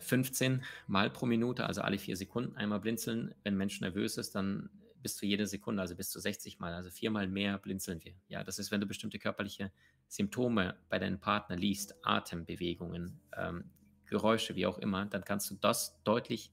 15 0.00 0.52
äh, 0.52 0.60
Mal 0.86 1.10
pro 1.10 1.26
Minute, 1.26 1.66
also 1.66 1.82
alle 1.82 1.98
vier 1.98 2.16
Sekunden 2.16 2.56
einmal 2.56 2.80
blinzeln. 2.80 3.34
Wenn 3.42 3.54
ein 3.54 3.58
Mensch 3.58 3.80
nervös 3.80 4.18
ist, 4.18 4.34
dann 4.34 4.70
bis 5.02 5.16
zu 5.16 5.26
jede 5.26 5.46
Sekunde, 5.46 5.80
also 5.80 5.94
bis 5.94 6.10
zu 6.10 6.18
60 6.18 6.58
Mal, 6.58 6.74
also 6.74 6.90
viermal 6.90 7.28
mehr 7.28 7.58
blinzeln 7.58 8.02
wir. 8.04 8.14
Ja, 8.28 8.44
das 8.44 8.58
ist, 8.58 8.70
wenn 8.70 8.80
du 8.80 8.86
bestimmte 8.86 9.18
körperliche 9.18 9.70
Symptome 10.08 10.76
bei 10.88 10.98
deinem 10.98 11.20
Partner 11.20 11.56
liest, 11.56 11.94
Atembewegungen, 12.02 13.20
ähm, 13.36 13.70
Geräusche, 14.06 14.56
wie 14.56 14.66
auch 14.66 14.78
immer, 14.78 15.04
dann 15.06 15.24
kannst 15.24 15.50
du 15.50 15.54
das 15.54 16.02
deutlich 16.02 16.52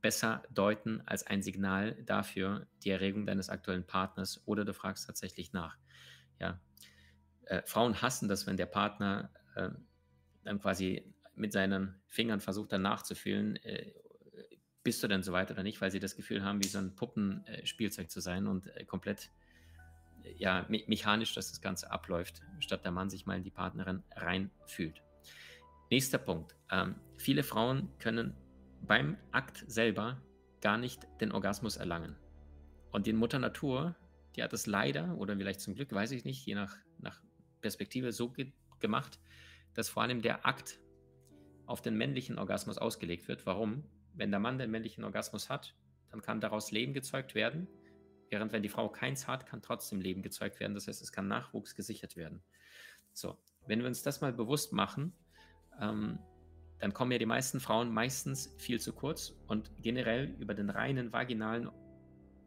besser 0.00 0.42
deuten 0.50 1.00
als 1.06 1.26
ein 1.26 1.42
Signal 1.42 1.94
dafür, 2.04 2.66
die 2.84 2.90
Erregung 2.90 3.26
deines 3.26 3.48
aktuellen 3.48 3.86
Partners 3.86 4.42
oder 4.46 4.64
du 4.64 4.74
fragst 4.74 5.06
tatsächlich 5.06 5.52
nach. 5.52 5.76
Ja, 6.38 6.60
äh, 7.46 7.62
Frauen 7.64 8.00
hassen 8.00 8.28
das, 8.28 8.46
wenn 8.46 8.56
der 8.56 8.66
Partner 8.66 9.30
äh, 9.56 9.70
dann 10.44 10.60
quasi 10.60 11.14
mit 11.34 11.52
seinen 11.52 12.00
Fingern 12.06 12.40
versucht, 12.40 12.72
dann 12.72 12.82
nachzufühlen, 12.82 13.56
äh, 13.56 13.92
bist 14.82 15.02
du 15.02 15.08
denn 15.08 15.22
so 15.22 15.32
weit 15.32 15.50
oder 15.50 15.62
nicht, 15.62 15.80
weil 15.80 15.90
sie 15.90 16.00
das 16.00 16.14
Gefühl 16.14 16.44
haben, 16.44 16.62
wie 16.62 16.68
so 16.68 16.78
ein 16.78 16.94
Puppenspielzeug 16.94 18.10
zu 18.10 18.20
sein 18.20 18.46
und 18.46 18.66
äh, 18.76 18.84
komplett 18.84 19.30
ja, 20.36 20.66
me 20.68 20.82
mechanisch, 20.86 21.34
dass 21.34 21.50
das 21.50 21.60
Ganze 21.60 21.90
abläuft, 21.90 22.42
statt 22.60 22.84
der 22.84 22.92
Mann 22.92 23.10
sich 23.10 23.26
mal 23.26 23.36
in 23.36 23.44
die 23.44 23.50
Partnerin 23.50 24.02
reinfühlt. 24.16 25.02
Nächster 25.90 26.18
Punkt. 26.18 26.56
Ähm, 26.70 26.96
viele 27.16 27.42
Frauen 27.42 27.88
können 27.98 28.34
beim 28.82 29.16
Akt 29.32 29.64
selber 29.66 30.20
gar 30.60 30.78
nicht 30.78 31.06
den 31.20 31.32
Orgasmus 31.32 31.76
erlangen. 31.76 32.16
Und 32.90 33.06
die 33.06 33.12
Mutter 33.12 33.38
Natur, 33.38 33.94
die 34.36 34.42
hat 34.42 34.52
es 34.52 34.66
leider, 34.66 35.16
oder 35.18 35.36
vielleicht 35.36 35.60
zum 35.60 35.74
Glück, 35.74 35.92
weiß 35.92 36.12
ich 36.12 36.24
nicht, 36.24 36.46
je 36.46 36.54
nach, 36.54 36.76
nach 36.98 37.20
Perspektive 37.60 38.12
so 38.12 38.30
ge 38.30 38.52
gemacht, 38.80 39.18
dass 39.74 39.88
vor 39.88 40.02
allem 40.02 40.20
der 40.20 40.44
Akt 40.44 40.78
auf 41.66 41.80
den 41.80 41.96
männlichen 41.96 42.38
Orgasmus 42.38 42.76
ausgelegt 42.76 43.28
wird. 43.28 43.46
Warum? 43.46 43.84
Wenn 44.12 44.30
der 44.30 44.40
Mann 44.40 44.58
den 44.58 44.70
männlichen 44.70 45.04
Orgasmus 45.04 45.48
hat, 45.48 45.74
dann 46.10 46.20
kann 46.20 46.40
daraus 46.40 46.70
Leben 46.70 46.92
gezeugt 46.92 47.34
werden, 47.34 47.66
während 48.34 48.52
wenn 48.52 48.64
die 48.64 48.68
Frau 48.68 48.88
keins 48.88 49.28
hat, 49.28 49.46
kann 49.46 49.62
trotzdem 49.62 50.00
Leben 50.00 50.20
gezeugt 50.20 50.58
werden. 50.58 50.74
Das 50.74 50.88
heißt, 50.88 51.00
es 51.00 51.12
kann 51.12 51.28
Nachwuchs 51.28 51.76
gesichert 51.76 52.16
werden. 52.16 52.42
So, 53.12 53.38
wenn 53.68 53.78
wir 53.78 53.86
uns 53.86 54.02
das 54.02 54.20
mal 54.20 54.32
bewusst 54.32 54.72
machen, 54.72 55.12
ähm, 55.80 56.18
dann 56.80 56.92
kommen 56.92 57.12
ja 57.12 57.18
die 57.18 57.26
meisten 57.26 57.60
Frauen 57.60 57.92
meistens 57.94 58.52
viel 58.58 58.80
zu 58.80 58.92
kurz 58.92 59.32
und 59.46 59.70
generell 59.80 60.34
über 60.40 60.52
den 60.52 60.68
reinen 60.68 61.12
vaginalen 61.12 61.70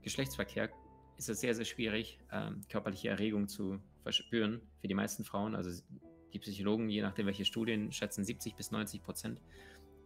Geschlechtsverkehr 0.01 0.69
ist 1.15 1.29
es 1.29 1.39
sehr, 1.39 1.55
sehr 1.55 1.63
schwierig, 1.63 2.19
ähm, 2.33 2.61
körperliche 2.69 3.07
Erregung 3.07 3.47
zu 3.47 3.79
verspüren 4.03 4.61
für 4.81 4.89
die 4.89 4.93
meisten 4.93 5.23
Frauen. 5.23 5.55
Also 5.55 5.81
die 6.33 6.39
Psychologen, 6.39 6.89
je 6.89 7.01
nachdem 7.01 7.27
welche 7.27 7.45
Studien, 7.45 7.93
schätzen 7.93 8.25
70 8.25 8.55
bis 8.55 8.71
90 8.71 9.01
Prozent 9.01 9.41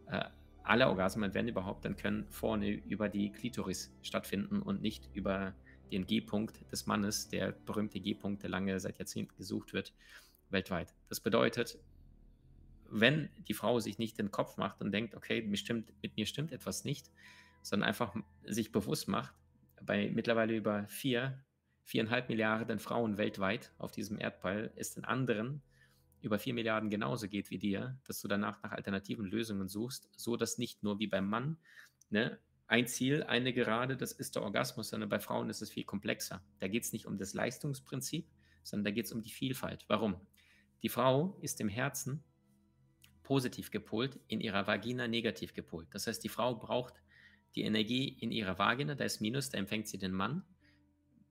äh, 0.06 0.22
aller 0.62 0.88
Orgasmen, 0.88 1.34
wenn 1.34 1.48
überhaupt, 1.48 1.84
dann 1.84 1.96
können 1.96 2.26
vorne 2.30 2.70
über 2.70 3.08
die 3.08 3.30
Klitoris 3.32 3.92
stattfinden 4.02 4.62
und 4.62 4.80
nicht 4.80 5.10
über 5.12 5.54
den 5.92 6.06
G-Punkt 6.06 6.70
des 6.72 6.86
Mannes, 6.86 7.28
der 7.28 7.52
berühmte 7.52 8.00
G-Punkt, 8.00 8.42
der 8.42 8.50
lange 8.50 8.78
seit 8.80 8.98
Jahrzehnten 8.98 9.36
gesucht 9.36 9.72
wird, 9.72 9.92
weltweit. 10.50 10.94
Das 11.08 11.20
bedeutet, 11.20 11.78
wenn 12.90 13.30
die 13.48 13.54
Frau 13.54 13.80
sich 13.80 13.98
nicht 13.98 14.18
den 14.18 14.30
Kopf 14.30 14.56
macht 14.56 14.80
und 14.80 14.92
denkt, 14.92 15.14
okay, 15.14 15.42
mir 15.42 15.56
stimmt, 15.56 15.92
mit 16.02 16.16
mir 16.16 16.26
stimmt 16.26 16.52
etwas 16.52 16.84
nicht, 16.84 17.10
sondern 17.62 17.88
einfach 17.88 18.14
sich 18.44 18.72
bewusst 18.72 19.08
macht, 19.08 19.34
bei 19.80 20.10
mittlerweile 20.10 20.54
über 20.54 20.86
vier, 20.88 21.42
viereinhalb 21.84 22.28
Milliarden 22.28 22.78
Frauen 22.78 23.16
weltweit 23.16 23.72
auf 23.78 23.92
diesem 23.92 24.18
Erdball 24.18 24.72
ist 24.76 24.96
in 24.96 25.04
anderen 25.04 25.62
über 26.22 26.38
4 26.38 26.54
Milliarden 26.54 26.88
genauso 26.88 27.28
geht 27.28 27.50
wie 27.50 27.58
dir, 27.58 27.98
dass 28.04 28.20
du 28.20 28.28
danach 28.28 28.62
nach 28.62 28.70
alternativen 28.70 29.26
Lösungen 29.26 29.68
suchst, 29.68 30.08
so 30.16 30.36
dass 30.36 30.56
nicht 30.56 30.82
nur 30.82 31.00
wie 31.00 31.08
beim 31.08 31.28
Mann 31.28 31.58
ne, 32.10 32.38
ein 32.72 32.86
Ziel, 32.86 33.22
eine 33.24 33.52
Gerade, 33.52 33.98
das 33.98 34.12
ist 34.12 34.34
der 34.34 34.42
Orgasmus, 34.42 34.88
sondern 34.88 35.10
bei 35.10 35.18
Frauen 35.18 35.50
ist 35.50 35.60
es 35.60 35.70
viel 35.70 35.84
komplexer. 35.84 36.42
Da 36.58 36.68
geht 36.68 36.84
es 36.84 36.94
nicht 36.94 37.04
um 37.04 37.18
das 37.18 37.34
Leistungsprinzip, 37.34 38.26
sondern 38.62 38.86
da 38.86 38.90
geht 38.92 39.04
es 39.04 39.12
um 39.12 39.20
die 39.20 39.28
Vielfalt. 39.28 39.84
Warum? 39.88 40.16
Die 40.82 40.88
Frau 40.88 41.36
ist 41.42 41.60
im 41.60 41.68
Herzen 41.68 42.24
positiv 43.24 43.70
gepolt, 43.70 44.18
in 44.26 44.40
ihrer 44.40 44.66
Vagina 44.66 45.06
negativ 45.06 45.52
gepolt. 45.52 45.86
Das 45.90 46.06
heißt, 46.06 46.24
die 46.24 46.30
Frau 46.30 46.54
braucht 46.54 46.94
die 47.56 47.60
Energie 47.60 48.08
in 48.08 48.32
ihrer 48.32 48.58
Vagina, 48.58 48.94
da 48.94 49.04
ist 49.04 49.20
Minus, 49.20 49.50
da 49.50 49.58
empfängt 49.58 49.86
sie 49.86 49.98
den 49.98 50.12
Mann, 50.12 50.42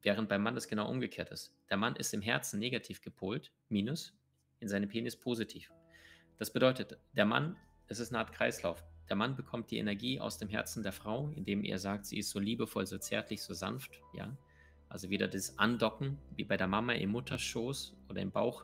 während 0.04 0.30
beim 0.30 0.44
Mann 0.44 0.54
das 0.54 0.68
genau 0.68 0.88
umgekehrt 0.92 1.32
ist. 1.32 1.56
Der 1.72 1.78
Mann 1.78 1.96
ist 1.96 2.14
im 2.14 2.22
Herzen 2.22 2.60
negativ 2.60 3.02
gepolt, 3.02 3.52
Minus, 3.68 4.16
in 4.60 4.68
seinem 4.68 4.90
Penis 4.90 5.20
positiv. 5.20 5.72
Das 6.38 6.54
bedeutet, 6.54 7.00
der 7.14 7.26
Mann, 7.26 7.58
es 7.88 7.98
ist 7.98 8.10
eine 8.10 8.20
Art 8.20 8.32
Kreislauf. 8.32 8.84
Der 9.12 9.18
Mann 9.18 9.36
bekommt 9.36 9.70
die 9.72 9.78
Energie 9.78 10.22
aus 10.22 10.38
dem 10.38 10.48
Herzen 10.48 10.84
der 10.84 10.94
Frau, 10.94 11.34
indem 11.36 11.66
er 11.66 11.80
sagt, 11.80 12.06
sie 12.06 12.20
ist 12.20 12.30
so 12.30 12.40
liebevoll, 12.40 12.88
so 12.88 12.98
zärtlich, 12.98 13.44
so 13.44 13.54
sanft, 13.54 14.00
ja. 14.14 14.38
Also 14.88 15.10
wieder 15.10 15.28
das 15.28 15.60
Andocken, 15.60 16.18
wie 16.38 16.46
bei 16.46 16.56
der 16.56 16.68
Mama 16.68 16.94
im 16.94 17.10
Mutterschoß 17.12 17.94
oder 18.08 18.22
im 18.22 18.32
Bauch. 18.32 18.64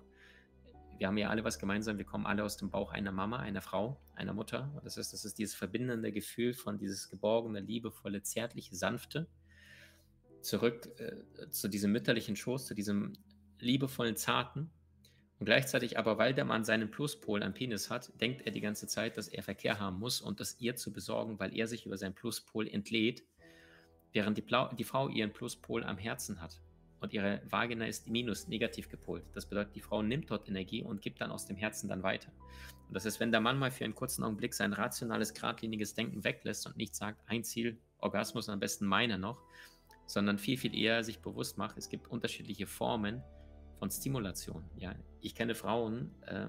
Wir 0.97 1.07
haben 1.07 1.17
ja 1.17 1.27
alle 1.27 1.43
was 1.43 1.59
gemeinsam, 1.59 1.97
wir 1.97 2.05
kommen 2.05 2.25
alle 2.25 2.45
aus 2.45 2.55
dem 2.55 2.69
Bauch 2.69 2.93
einer 2.93 3.11
Mama, 3.11 3.39
einer 3.39 3.59
Frau, 3.59 3.99
einer 4.15 4.33
Mutter. 4.33 4.71
Das 4.85 4.95
heißt, 4.95 5.11
das 5.11 5.25
ist 5.25 5.37
dieses 5.37 5.53
verbindende 5.53 6.13
Gefühl 6.13 6.53
von 6.53 6.77
dieses 6.77 7.09
geborgene, 7.09 7.59
liebevolle, 7.59 8.23
zärtliche, 8.23 8.73
sanfte. 8.73 9.27
Zurück 10.39 10.87
äh, 10.97 11.49
zu 11.49 11.67
diesem 11.67 11.91
mütterlichen 11.91 12.37
Schoß, 12.37 12.67
zu 12.67 12.73
diesem 12.73 13.17
liebevollen, 13.59 14.15
zarten. 14.15 14.69
Und 15.39 15.45
gleichzeitig 15.45 15.99
aber, 15.99 16.17
weil 16.17 16.33
der 16.33 16.45
Mann 16.45 16.63
seinen 16.63 16.89
Pluspol 16.89 17.43
am 17.43 17.53
Penis 17.53 17.89
hat, 17.91 18.11
denkt 18.19 18.41
er 18.45 18.51
die 18.51 18.61
ganze 18.61 18.87
Zeit, 18.87 19.17
dass 19.17 19.27
er 19.27 19.43
Verkehr 19.43 19.79
haben 19.79 19.99
muss 19.99 20.19
und 20.19 20.39
das 20.39 20.59
ihr 20.59 20.75
zu 20.75 20.91
besorgen, 20.91 21.39
weil 21.39 21.55
er 21.55 21.67
sich 21.67 21.85
über 21.85 21.97
seinen 21.97 22.15
Pluspol 22.15 22.67
entlädt, 22.67 23.23
während 24.13 24.37
die, 24.37 24.41
Blau 24.41 24.73
die 24.73 24.83
Frau 24.83 25.09
ihren 25.09 25.31
Pluspol 25.31 25.83
am 25.83 25.97
Herzen 25.97 26.41
hat. 26.41 26.59
Und 26.99 27.13
ihre 27.13 27.43
Vagina 27.47 27.85
ist 27.85 28.09
minus, 28.09 28.47
negativ 28.47 28.89
gepolt. 28.89 29.23
Das 29.35 29.45
bedeutet, 29.45 29.75
die 29.75 29.81
Frau 29.81 30.01
nimmt 30.01 30.31
dort 30.31 30.49
Energie 30.49 30.81
und 30.81 31.03
gibt 31.03 31.21
dann 31.21 31.29
aus 31.29 31.45
dem 31.45 31.55
Herzen 31.55 31.87
dann 31.87 32.01
weiter. 32.01 32.31
Und 32.87 32.95
das 32.95 33.05
ist, 33.05 33.19
wenn 33.19 33.31
der 33.31 33.41
Mann 33.41 33.59
mal 33.59 33.69
für 33.69 33.83
einen 33.83 33.93
kurzen 33.93 34.23
Augenblick 34.23 34.55
sein 34.55 34.73
rationales, 34.73 35.35
geradliniges 35.35 35.93
Denken 35.93 36.23
weglässt 36.23 36.65
und 36.65 36.77
nicht 36.77 36.95
sagt, 36.95 37.21
ein 37.27 37.43
Ziel, 37.43 37.77
Orgasmus 37.99 38.49
am 38.49 38.59
besten 38.59 38.87
meiner 38.87 39.19
noch, 39.19 39.43
sondern 40.07 40.39
viel, 40.39 40.57
viel 40.57 40.75
eher 40.75 41.03
sich 41.03 41.19
bewusst 41.19 41.59
macht, 41.59 41.77
es 41.77 41.89
gibt 41.89 42.07
unterschiedliche 42.07 42.65
Formen, 42.65 43.21
von 43.77 43.89
Stimulation. 43.89 44.63
Ja, 44.75 44.95
ich 45.21 45.35
kenne 45.35 45.55
Frauen, 45.55 46.11
äh, 46.23 46.47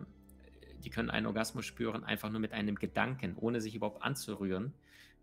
die 0.85 0.91
können 0.91 1.11
einen 1.11 1.27
Orgasmus 1.27 1.64
spüren, 1.64 2.05
einfach 2.05 2.31
nur 2.31 2.41
mit 2.41 2.53
einem 2.53 2.77
Gedanken, 2.77 3.37
ohne 3.37 3.61
sich 3.61 3.75
überhaupt 3.75 4.03
anzurühren. 4.03 4.75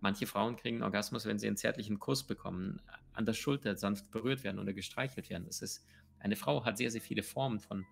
Manche 0.01 0.27
Frauen 0.27 0.57
kriegen 0.57 0.77
einen 0.77 0.83
Orgasmus, 0.83 1.25
wenn 1.25 1.39
sie 1.39 1.47
einen 1.47 1.57
zärtlichen 1.57 1.99
Kuss 1.99 2.27
bekommen, 2.27 2.81
an 3.13 3.25
der 3.25 3.33
Schulter 3.33 3.75
sanft 3.77 4.11
berührt 4.11 4.43
werden 4.43 4.59
oder 4.59 4.73
gestreichelt 4.73 5.29
werden. 5.29 5.45
Das 5.45 5.61
ist, 5.61 5.85
eine 6.19 6.35
Frau 6.35 6.65
hat 6.65 6.77
sehr, 6.77 6.91
sehr 6.91 7.01
viele 7.01 7.23
Formen 7.23 7.59
von 7.59 7.85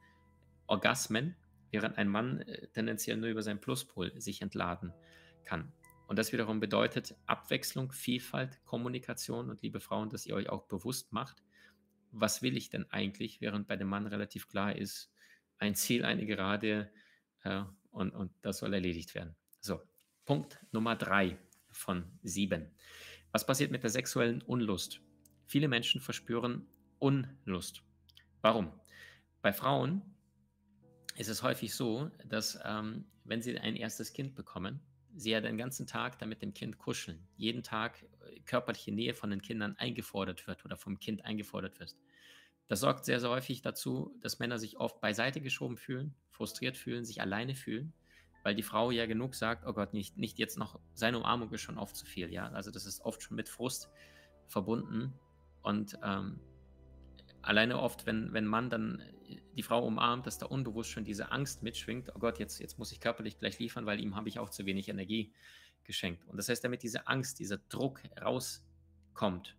Orgasmen, 0.68 1.36
während 1.72 1.98
ein 1.98 2.08
Mann 2.10 2.42
äh, 2.42 2.68
tendenziell 2.68 3.18
nur 3.18 3.30
über 3.30 3.42
seinen 3.42 3.62
Pluspol 3.62 4.12
sich 4.20 4.42
entladen 4.42 4.94
kann. 5.44 5.72
Und 6.08 6.20
das 6.20 6.32
wiederum 6.34 6.60
bedeutet 6.60 7.16
Abwechslung, 7.26 7.92
Vielfalt, 7.92 8.64
Kommunikation 8.66 9.50
und 9.50 9.62
liebe 9.62 9.80
Frauen, 9.80 10.10
dass 10.10 10.26
ihr 10.26 10.36
euch 10.36 10.50
auch 10.50 10.64
bewusst 10.64 11.14
macht, 11.14 11.44
was 12.14 12.42
will 12.42 12.56
ich 12.56 12.70
denn 12.70 12.90
eigentlich, 12.92 13.42
während 13.42 13.68
bei 13.68 13.76
dem 13.76 13.88
Mann 13.88 14.08
relativ 14.08 14.48
klar 14.48 14.76
ist, 14.76 15.12
ein 15.58 15.76
Ziel, 15.76 16.06
eine 16.06 16.26
Gerade 16.26 16.92
äh, 17.44 17.64
und, 17.92 18.12
und 18.12 18.32
das 18.42 18.60
soll 18.60 18.74
erledigt 18.74 19.16
werden. 19.16 19.36
So, 19.60 19.82
Punkt 20.26 20.60
Nummer 20.72 20.96
drei 20.96 21.38
von 21.72 22.06
sieben. 22.22 22.72
Was 23.32 23.46
passiert 23.46 23.72
mit 23.72 23.84
der 23.84 23.90
sexuellen 23.90 24.42
Unlust? 24.44 25.02
Viele 25.48 25.68
Menschen 25.68 26.02
verspüren 26.02 26.68
Unlust. 27.00 27.84
Warum? 28.42 28.72
Bei 29.42 29.52
Frauen 29.52 30.02
ist 31.18 31.30
es 31.30 31.44
häufig 31.44 31.74
so, 31.74 32.10
dass 32.26 32.60
ähm, 32.64 33.06
wenn 33.24 33.42
sie 33.42 33.58
ein 33.58 33.76
erstes 33.76 34.14
Kind 34.14 34.36
bekommen, 34.36 34.82
sie 35.16 35.32
ja 35.32 35.42
den 35.42 35.58
ganzen 35.58 35.88
Tag 35.88 36.20
dann 36.20 36.30
mit 36.30 36.42
dem 36.42 36.54
Kind 36.54 36.78
kuscheln, 36.78 37.28
jeden 37.36 37.64
Tag 37.64 38.04
äh, 38.04 38.40
körperliche 38.42 38.92
Nähe 38.92 39.14
von 39.14 39.30
den 39.30 39.42
Kindern 39.42 39.76
eingefordert 39.78 40.48
wird 40.48 40.66
oder 40.66 40.78
vom 40.78 41.00
Kind 41.00 41.26
eingefordert 41.26 41.80
wird. 41.80 41.96
Das 42.68 42.80
sorgt 42.80 43.06
sehr, 43.06 43.20
sehr 43.20 43.30
häufig 43.30 43.62
dazu, 43.62 44.16
dass 44.22 44.40
Männer 44.40 44.58
sich 44.58 44.78
oft 44.78 45.02
beiseite 45.02 45.42
geschoben 45.42 45.78
fühlen, 45.78 46.16
frustriert 46.32 46.78
fühlen, 46.78 47.06
sich 47.06 47.22
alleine 47.22 47.56
fühlen, 47.56 47.94
weil 48.44 48.56
die 48.56 48.64
Frau 48.64 48.92
ja 48.92 49.06
genug 49.06 49.36
sagt, 49.36 49.66
oh 49.68 49.74
Gott, 49.74 49.94
nicht, 49.94 50.18
nicht 50.18 50.40
jetzt 50.40 50.58
noch, 50.58 50.80
seine 50.94 51.18
Umarmung 51.18 51.52
ist 51.52 51.62
schon 51.62 51.78
oft 51.78 51.96
zu 51.96 52.06
viel, 52.06 52.32
ja. 52.32 52.50
Also 52.50 52.72
das 52.72 52.86
ist 52.86 53.02
oft 53.02 53.22
schon 53.22 53.36
mit 53.36 53.50
Frust 53.50 53.90
verbunden 54.48 55.14
und 55.62 55.98
ähm, 56.04 56.40
alleine 57.44 57.80
oft, 57.80 58.06
wenn, 58.06 58.34
wenn 58.34 58.46
Mann 58.46 58.70
dann 58.70 59.04
die 59.56 59.64
Frau 59.64 59.86
umarmt, 59.86 60.26
dass 60.26 60.38
da 60.38 60.48
unbewusst 60.48 60.90
schon 60.90 61.04
diese 61.04 61.32
Angst 61.32 61.62
mitschwingt, 61.64 62.10
oh 62.16 62.20
Gott, 62.20 62.40
jetzt, 62.40 62.60
jetzt 62.60 62.80
muss 62.80 62.92
ich 62.92 63.00
körperlich 63.00 63.38
gleich 63.38 63.60
liefern, 63.60 63.86
weil 63.86 64.00
ihm 64.00 64.16
habe 64.16 64.30
ich 64.30 64.40
auch 64.40 64.50
zu 64.50 64.66
wenig 64.66 64.90
Energie 64.90 65.34
geschenkt. 65.84 66.26
Und 66.28 66.38
das 66.38 66.50
heißt, 66.50 66.64
damit 66.64 66.84
diese 66.84 67.08
Angst, 67.08 67.40
dieser 67.40 67.58
Druck 67.58 68.02
rauskommt, 68.22 69.56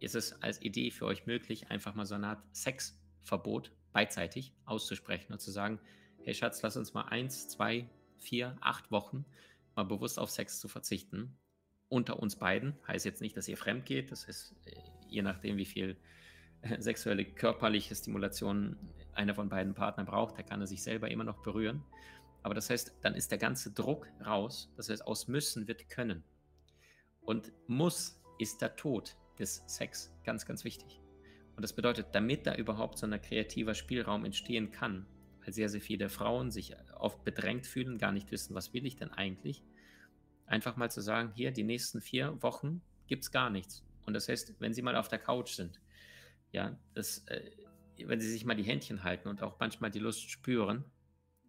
ist 0.00 0.14
es 0.14 0.32
als 0.42 0.60
Idee 0.62 0.90
für 0.90 1.06
euch 1.06 1.26
möglich, 1.26 1.70
einfach 1.70 1.94
mal 1.94 2.06
so 2.06 2.14
eine 2.14 2.28
Art 2.28 2.56
Sexverbot 2.56 3.72
beidseitig 3.92 4.52
auszusprechen 4.64 5.32
und 5.32 5.40
zu 5.40 5.50
sagen, 5.50 5.80
hey 6.24 6.34
Schatz, 6.34 6.60
lass 6.62 6.76
uns 6.76 6.92
mal 6.92 7.02
eins, 7.02 7.48
zwei, 7.48 7.88
vier, 8.18 8.56
acht 8.60 8.90
Wochen 8.90 9.24
mal 9.74 9.84
bewusst 9.84 10.18
auf 10.18 10.30
Sex 10.30 10.58
zu 10.58 10.68
verzichten. 10.68 11.38
Unter 11.88 12.18
uns 12.18 12.36
beiden. 12.36 12.74
Heißt 12.88 13.04
jetzt 13.04 13.20
nicht, 13.20 13.36
dass 13.36 13.46
ihr 13.46 13.56
fremd 13.56 13.86
geht. 13.86 14.10
Das 14.10 14.24
ist 14.24 14.56
äh, 14.64 14.74
je 15.08 15.22
nachdem, 15.22 15.56
wie 15.56 15.64
viel 15.64 15.96
sexuelle, 16.78 17.24
körperliche 17.24 17.94
Stimulation 17.94 18.76
einer 19.12 19.34
von 19.34 19.48
beiden 19.48 19.74
Partnern 19.74 20.06
braucht, 20.06 20.38
da 20.38 20.42
kann 20.42 20.60
er 20.60 20.66
sich 20.66 20.82
selber 20.82 21.10
immer 21.10 21.24
noch 21.24 21.42
berühren. 21.42 21.82
Aber 22.42 22.54
das 22.54 22.70
heißt, 22.70 22.98
dann 23.00 23.14
ist 23.14 23.30
der 23.30 23.38
ganze 23.38 23.72
Druck 23.72 24.06
raus. 24.24 24.72
Das 24.76 24.88
heißt, 24.88 25.06
aus 25.06 25.26
müssen 25.26 25.66
wird 25.66 25.88
können. 25.88 26.22
Und 27.22 27.52
muss 27.66 28.22
ist 28.38 28.62
der 28.62 28.76
Tod 28.76 29.16
des 29.38 29.64
Sex. 29.66 30.14
Ganz, 30.24 30.46
ganz 30.46 30.62
wichtig. 30.62 31.00
Und 31.56 31.62
das 31.62 31.72
bedeutet, 31.72 32.08
damit 32.12 32.46
da 32.46 32.54
überhaupt 32.54 32.98
so 32.98 33.06
ein 33.06 33.20
kreativer 33.20 33.74
Spielraum 33.74 34.24
entstehen 34.24 34.70
kann, 34.70 35.06
weil 35.42 35.52
sehr, 35.52 35.68
sehr 35.68 35.80
viele 35.80 36.08
Frauen 36.08 36.50
sich 36.50 36.76
oft 36.94 37.24
bedrängt 37.24 37.66
fühlen, 37.66 37.98
gar 37.98 38.12
nicht 38.12 38.30
wissen, 38.30 38.54
was 38.54 38.72
will 38.74 38.86
ich 38.86 38.96
denn 38.96 39.10
eigentlich, 39.10 39.64
einfach 40.46 40.76
mal 40.76 40.90
zu 40.90 41.00
sagen, 41.00 41.32
hier, 41.34 41.50
die 41.50 41.64
nächsten 41.64 42.00
vier 42.00 42.40
Wochen 42.42 42.82
gibt 43.06 43.24
es 43.24 43.30
gar 43.30 43.50
nichts. 43.50 43.84
Und 44.04 44.14
das 44.14 44.28
heißt, 44.28 44.54
wenn 44.60 44.74
sie 44.74 44.82
mal 44.82 44.96
auf 44.96 45.08
der 45.08 45.18
Couch 45.18 45.52
sind, 45.52 45.80
ja, 46.52 46.78
das, 46.94 47.26
äh, 47.26 47.50
wenn 48.04 48.20
sie 48.20 48.30
sich 48.30 48.44
mal 48.44 48.54
die 48.54 48.62
Händchen 48.62 49.04
halten 49.04 49.28
und 49.28 49.42
auch 49.42 49.58
manchmal 49.58 49.90
die 49.90 49.98
Lust 49.98 50.30
spüren, 50.30 50.84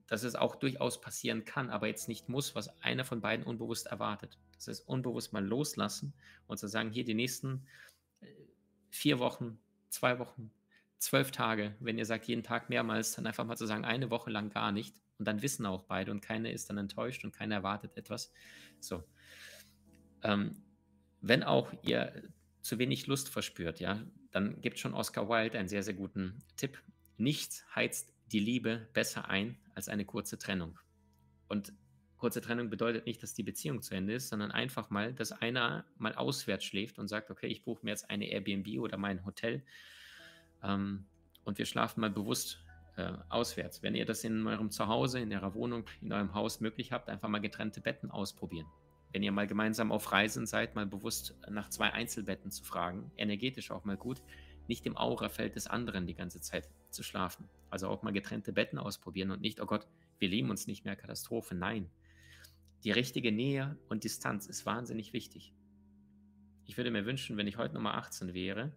dass 0.07 0.23
es 0.23 0.35
auch 0.35 0.55
durchaus 0.55 1.01
passieren 1.01 1.43
kann, 1.43 1.69
aber 1.69 1.87
jetzt 1.87 2.07
nicht 2.07 2.29
muss, 2.29 2.55
was 2.55 2.81
einer 2.81 3.03
von 3.03 3.21
beiden 3.21 3.45
unbewusst 3.45 3.87
erwartet. 3.87 4.37
Das 4.55 4.67
heißt, 4.67 4.87
unbewusst 4.87 5.33
mal 5.33 5.45
loslassen 5.45 6.13
und 6.47 6.57
zu 6.57 6.67
sagen, 6.67 6.91
hier 6.91 7.03
die 7.03 7.13
nächsten 7.13 7.67
äh, 8.21 8.27
vier 8.89 9.19
Wochen, 9.19 9.59
zwei 9.89 10.17
Wochen, 10.19 10.51
zwölf 10.97 11.31
Tage, 11.31 11.75
wenn 11.79 11.97
ihr 11.97 12.05
sagt, 12.05 12.25
jeden 12.27 12.43
Tag 12.43 12.69
mehrmals, 12.69 13.13
dann 13.13 13.27
einfach 13.27 13.45
mal 13.45 13.57
zu 13.57 13.67
sagen, 13.67 13.85
eine 13.85 14.09
Woche 14.09 14.31
lang 14.31 14.49
gar 14.49 14.71
nicht. 14.71 14.95
Und 15.19 15.27
dann 15.27 15.41
wissen 15.41 15.65
auch 15.65 15.83
beide 15.83 16.11
und 16.11 16.21
keiner 16.21 16.51
ist 16.51 16.69
dann 16.69 16.77
enttäuscht 16.77 17.23
und 17.23 17.33
keiner 17.33 17.55
erwartet 17.55 17.97
etwas. 17.97 18.31
So. 18.79 19.03
Ähm, 20.23 20.63
wenn 21.21 21.43
auch 21.43 21.73
ihr 21.83 22.23
zu 22.61 22.79
wenig 22.79 23.07
Lust 23.07 23.29
verspürt, 23.29 23.79
ja, 23.79 24.01
dann 24.37 24.61
gibt 24.61 24.77
schon 24.77 24.93
Oscar 24.93 25.27
Wilde 25.29 25.57
einen 25.57 25.67
sehr, 25.67 25.81
sehr 25.81 25.95
guten 25.95 26.43
Tipp. 26.57 26.79
Nichts 27.17 27.65
heizt 27.75 28.13
die 28.31 28.39
Liebe 28.39 28.87
besser 28.93 29.29
ein 29.29 29.57
als 29.73 29.89
eine 29.89 30.05
kurze 30.05 30.37
Trennung. 30.37 30.79
Und 31.47 31.73
kurze 32.17 32.39
Trennung 32.39 32.69
bedeutet 32.69 33.07
nicht, 33.07 33.23
dass 33.23 33.33
die 33.33 33.41
Beziehung 33.41 33.81
zu 33.81 33.95
Ende 33.95 34.13
ist, 34.13 34.29
sondern 34.29 34.51
einfach 34.51 34.91
mal, 34.91 35.11
dass 35.11 35.31
einer 35.31 35.85
mal 35.97 36.13
auswärts 36.13 36.65
schläft 36.65 36.99
und 36.99 37.07
sagt, 37.07 37.31
okay, 37.31 37.47
ich 37.47 37.63
buche 37.63 37.83
mir 37.83 37.89
jetzt 37.89 38.11
eine 38.11 38.29
Airbnb 38.29 38.79
oder 38.79 38.97
mein 38.97 39.25
Hotel 39.25 39.63
ähm, 40.61 41.07
und 41.43 41.57
wir 41.57 41.65
schlafen 41.65 42.01
mal 42.01 42.11
bewusst 42.11 42.63
äh, 42.95 43.13
auswärts. 43.29 43.81
Wenn 43.81 43.95
ihr 43.95 44.05
das 44.05 44.23
in 44.23 44.45
eurem 44.45 44.69
Zuhause, 44.69 45.19
in 45.19 45.33
eurer 45.33 45.55
Wohnung, 45.55 45.85
in 45.99 46.13
eurem 46.13 46.35
Haus 46.35 46.59
möglich 46.59 46.91
habt, 46.91 47.09
einfach 47.09 47.27
mal 47.29 47.39
getrennte 47.39 47.81
Betten 47.81 48.11
ausprobieren 48.11 48.67
wenn 49.17 49.23
ihr 49.23 49.31
mal 49.31 49.47
gemeinsam 49.47 49.91
auf 49.91 50.11
Reisen 50.11 50.45
seid, 50.45 50.75
mal 50.75 50.85
bewusst 50.85 51.33
nach 51.49 51.69
zwei 51.69 51.91
Einzelbetten 51.91 52.51
zu 52.51 52.63
fragen, 52.63 53.09
energetisch 53.17 53.71
auch 53.71 53.83
mal 53.83 53.97
gut, 53.97 54.21
nicht 54.67 54.85
im 54.85 54.95
Aurafeld 54.95 55.55
des 55.55 55.65
anderen 55.65 56.05
die 56.05 56.13
ganze 56.13 56.39
Zeit 56.39 56.69
zu 56.91 57.01
schlafen. 57.01 57.49
Also 57.71 57.87
auch 57.87 58.03
mal 58.03 58.13
getrennte 58.13 58.53
Betten 58.53 58.77
ausprobieren 58.77 59.31
und 59.31 59.41
nicht, 59.41 59.59
oh 59.59 59.65
Gott, 59.65 59.87
wir 60.19 60.29
lieben 60.29 60.51
uns 60.51 60.67
nicht 60.67 60.85
mehr, 60.85 60.95
Katastrophe. 60.95 61.55
Nein. 61.55 61.89
Die 62.83 62.91
richtige 62.91 63.31
Nähe 63.31 63.75
und 63.89 64.03
Distanz 64.03 64.45
ist 64.45 64.67
wahnsinnig 64.67 65.13
wichtig. 65.13 65.51
Ich 66.67 66.77
würde 66.77 66.91
mir 66.91 67.07
wünschen, 67.07 67.37
wenn 67.37 67.47
ich 67.47 67.57
heute 67.57 67.73
Nummer 67.73 67.95
18 67.95 68.35
wäre, 68.35 68.71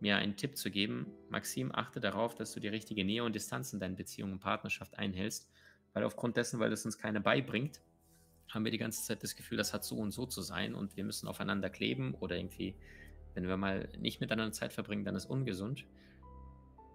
mir 0.00 0.16
einen 0.16 0.36
Tipp 0.36 0.56
zu 0.56 0.72
geben. 0.72 1.06
Maxim, 1.28 1.70
achte 1.72 2.00
darauf, 2.00 2.34
dass 2.34 2.52
du 2.52 2.58
die 2.58 2.66
richtige 2.66 3.04
Nähe 3.04 3.22
und 3.22 3.36
Distanz 3.36 3.72
in 3.72 3.78
deinen 3.78 3.94
Beziehungen 3.94 4.32
und 4.32 4.40
Partnerschaft 4.40 4.98
einhältst, 4.98 5.48
weil 5.92 6.02
aufgrund 6.02 6.36
dessen, 6.36 6.58
weil 6.58 6.72
es 6.72 6.84
uns 6.84 6.98
keine 6.98 7.20
beibringt, 7.20 7.80
haben 8.48 8.64
wir 8.64 8.72
die 8.72 8.78
ganze 8.78 9.02
Zeit 9.02 9.22
das 9.22 9.36
Gefühl, 9.36 9.58
das 9.58 9.72
hat 9.74 9.84
so 9.84 9.96
und 9.96 10.12
so 10.12 10.26
zu 10.26 10.42
sein 10.42 10.74
und 10.74 10.96
wir 10.96 11.04
müssen 11.04 11.28
aufeinander 11.28 11.70
kleben 11.70 12.14
oder 12.14 12.36
irgendwie, 12.36 12.74
wenn 13.34 13.46
wir 13.46 13.56
mal 13.56 13.88
nicht 13.98 14.20
miteinander 14.20 14.52
Zeit 14.52 14.72
verbringen, 14.72 15.04
dann 15.04 15.16
ist 15.16 15.26
ungesund. 15.26 15.84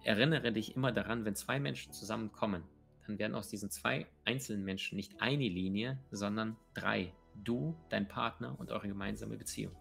Erinnere 0.03 0.51
dich 0.51 0.75
immer 0.75 0.91
daran, 0.91 1.25
wenn 1.25 1.35
zwei 1.35 1.59
Menschen 1.59 1.93
zusammenkommen, 1.93 2.63
dann 3.05 3.19
werden 3.19 3.35
aus 3.35 3.49
diesen 3.49 3.69
zwei 3.69 4.07
einzelnen 4.25 4.63
Menschen 4.63 4.95
nicht 4.95 5.21
eine 5.21 5.47
Linie, 5.47 5.99
sondern 6.11 6.57
drei. 6.73 7.13
Du, 7.43 7.77
dein 7.89 8.07
Partner 8.07 8.59
und 8.59 8.71
eure 8.71 8.87
gemeinsame 8.87 9.37
Beziehung. 9.37 9.75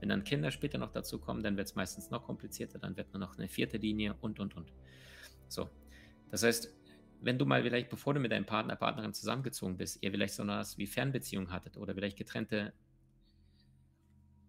Wenn 0.00 0.08
dann 0.08 0.24
Kinder 0.24 0.50
später 0.50 0.78
noch 0.78 0.90
dazu 0.90 1.18
kommen, 1.18 1.42
dann 1.42 1.56
wird 1.56 1.68
es 1.68 1.74
meistens 1.74 2.10
noch 2.10 2.24
komplizierter, 2.24 2.78
dann 2.78 2.96
wird 2.96 3.12
nur 3.12 3.20
noch 3.20 3.38
eine 3.38 3.48
vierte 3.48 3.78
Linie 3.78 4.14
und, 4.20 4.40
und, 4.40 4.56
und. 4.56 4.72
So, 5.48 5.70
das 6.30 6.42
heißt, 6.42 6.74
wenn 7.24 7.38
du 7.38 7.46
mal 7.46 7.62
vielleicht, 7.62 7.88
bevor 7.88 8.14
du 8.14 8.20
mit 8.20 8.32
deinem 8.32 8.46
Partner, 8.46 8.76
Partnerin 8.76 9.14
zusammengezogen 9.14 9.76
bist, 9.76 10.02
ihr 10.02 10.10
vielleicht 10.10 10.34
so 10.34 10.42
etwas 10.42 10.78
wie 10.78 10.86
Fernbeziehung 10.86 11.50
hattet 11.50 11.76
oder 11.76 11.94
vielleicht 11.94 12.16
getrennte 12.16 12.72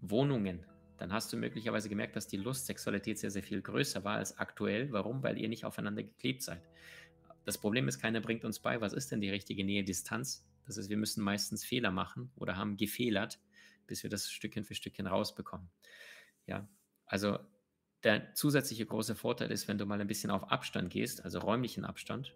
Wohnungen, 0.01 0.65
dann 0.97 1.11
hast 1.11 1.31
du 1.33 1.37
möglicherweise 1.37 1.89
gemerkt, 1.89 2.15
dass 2.15 2.27
die 2.27 2.37
Lust, 2.37 2.65
Sexualität 2.65 3.19
sehr, 3.19 3.31
sehr 3.31 3.43
viel 3.43 3.61
größer 3.61 4.03
war 4.03 4.17
als 4.17 4.37
aktuell. 4.37 4.91
Warum? 4.91 5.23
Weil 5.23 5.37
ihr 5.37 5.49
nicht 5.49 5.65
aufeinander 5.65 6.03
geklebt 6.03 6.43
seid. 6.43 6.61
Das 7.45 7.57
Problem 7.57 7.87
ist, 7.87 7.99
keiner 7.99 8.21
bringt 8.21 8.45
uns 8.45 8.59
bei, 8.59 8.79
was 8.79 8.93
ist 8.93 9.11
denn 9.11 9.21
die 9.21 9.29
richtige 9.29 9.65
Nähe, 9.65 9.83
Distanz? 9.83 10.45
Das 10.65 10.77
ist, 10.77 10.89
wir 10.89 10.97
müssen 10.97 11.23
meistens 11.23 11.65
Fehler 11.65 11.91
machen 11.91 12.31
oder 12.35 12.55
haben 12.55 12.77
gefehlert 12.77 13.39
bis 13.87 14.03
wir 14.03 14.09
das 14.09 14.29
Stückchen 14.29 14.63
für 14.63 14.75
Stückchen 14.75 15.07
rausbekommen. 15.07 15.69
Ja, 16.47 16.67
also 17.05 17.39
der 18.03 18.33
zusätzliche 18.33 18.85
große 18.85 19.15
Vorteil 19.15 19.51
ist, 19.51 19.67
wenn 19.67 19.77
du 19.77 19.85
mal 19.85 19.99
ein 19.99 20.07
bisschen 20.07 20.31
auf 20.31 20.51
Abstand 20.51 20.91
gehst, 20.91 21.23
also 21.23 21.39
räumlichen 21.39 21.85
Abstand. 21.85 22.35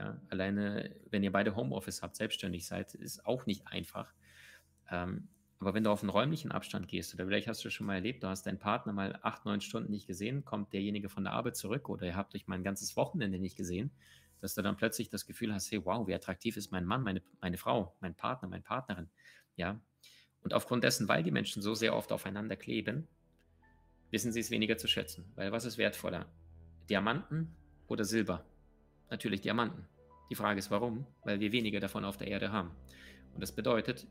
Ja, 0.00 0.18
alleine, 0.30 0.96
wenn 1.10 1.22
ihr 1.22 1.30
beide 1.30 1.54
Homeoffice 1.54 2.00
habt, 2.00 2.16
selbstständig 2.16 2.66
seid, 2.66 2.94
ist 2.94 3.26
auch 3.26 3.44
nicht 3.44 3.66
einfach. 3.66 4.14
Ähm, 4.90 5.28
aber 5.58 5.74
wenn 5.74 5.84
du 5.84 5.90
auf 5.90 6.02
einen 6.02 6.08
räumlichen 6.08 6.50
Abstand 6.50 6.88
gehst, 6.88 7.12
oder 7.12 7.26
vielleicht 7.26 7.48
hast 7.48 7.62
du 7.62 7.70
schon 7.70 7.86
mal 7.86 7.96
erlebt, 7.96 8.22
du 8.22 8.28
hast 8.28 8.46
deinen 8.46 8.58
Partner 8.58 8.94
mal 8.94 9.18
acht, 9.20 9.44
neun 9.44 9.60
Stunden 9.60 9.90
nicht 9.90 10.06
gesehen, 10.06 10.42
kommt 10.46 10.72
derjenige 10.72 11.10
von 11.10 11.24
der 11.24 11.34
Arbeit 11.34 11.56
zurück 11.56 11.90
oder 11.90 12.06
ihr 12.06 12.16
habt 12.16 12.34
euch 12.34 12.46
mal 12.46 12.54
ein 12.54 12.64
ganzes 12.64 12.96
Wochenende 12.96 13.38
nicht 13.38 13.56
gesehen, 13.56 13.90
dass 14.40 14.54
du 14.54 14.62
dann 14.62 14.78
plötzlich 14.78 15.10
das 15.10 15.26
Gefühl 15.26 15.52
hast, 15.52 15.70
hey, 15.70 15.84
wow, 15.84 16.08
wie 16.08 16.14
attraktiv 16.14 16.56
ist 16.56 16.72
mein 16.72 16.86
Mann, 16.86 17.02
meine, 17.02 17.20
meine 17.42 17.58
Frau, 17.58 17.94
mein 18.00 18.14
Partner, 18.14 18.48
meine 18.48 18.62
Partnerin. 18.62 19.10
Ja, 19.56 19.78
und 20.42 20.54
aufgrund 20.54 20.82
dessen, 20.82 21.08
weil 21.08 21.22
die 21.22 21.30
Menschen 21.30 21.60
so 21.60 21.74
sehr 21.74 21.94
oft 21.94 22.10
aufeinander 22.10 22.56
kleben, 22.56 23.06
wissen 24.10 24.32
sie 24.32 24.40
es 24.40 24.50
weniger 24.50 24.78
zu 24.78 24.88
schätzen. 24.88 25.30
Weil 25.34 25.52
was 25.52 25.66
ist 25.66 25.76
wertvoller? 25.76 26.24
Diamanten 26.88 27.54
oder 27.86 28.06
Silber? 28.06 28.46
Natürlich 29.10 29.40
Diamanten. 29.40 29.86
Die 30.30 30.34
Frage 30.34 30.58
ist, 30.58 30.70
warum? 30.70 31.06
Weil 31.24 31.40
wir 31.40 31.52
weniger 31.52 31.80
davon 31.80 32.04
auf 32.04 32.16
der 32.16 32.28
Erde 32.28 32.52
haben. 32.52 32.70
Und 33.34 33.40
das 33.40 33.52
bedeutet, 33.52 34.06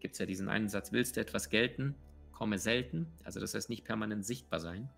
gibt 0.00 0.12
es 0.12 0.18
ja 0.18 0.26
diesen 0.26 0.48
einen 0.48 0.68
Satz, 0.68 0.92
willst 0.92 1.16
du 1.16 1.20
etwas 1.20 1.48
gelten, 1.48 1.94
komme 2.32 2.58
selten. 2.58 3.06
Also 3.24 3.40
das 3.40 3.54
heißt 3.54 3.70
nicht 3.70 3.84
permanent 3.84 4.24
sichtbar 4.24 4.60
sein. 4.60 4.90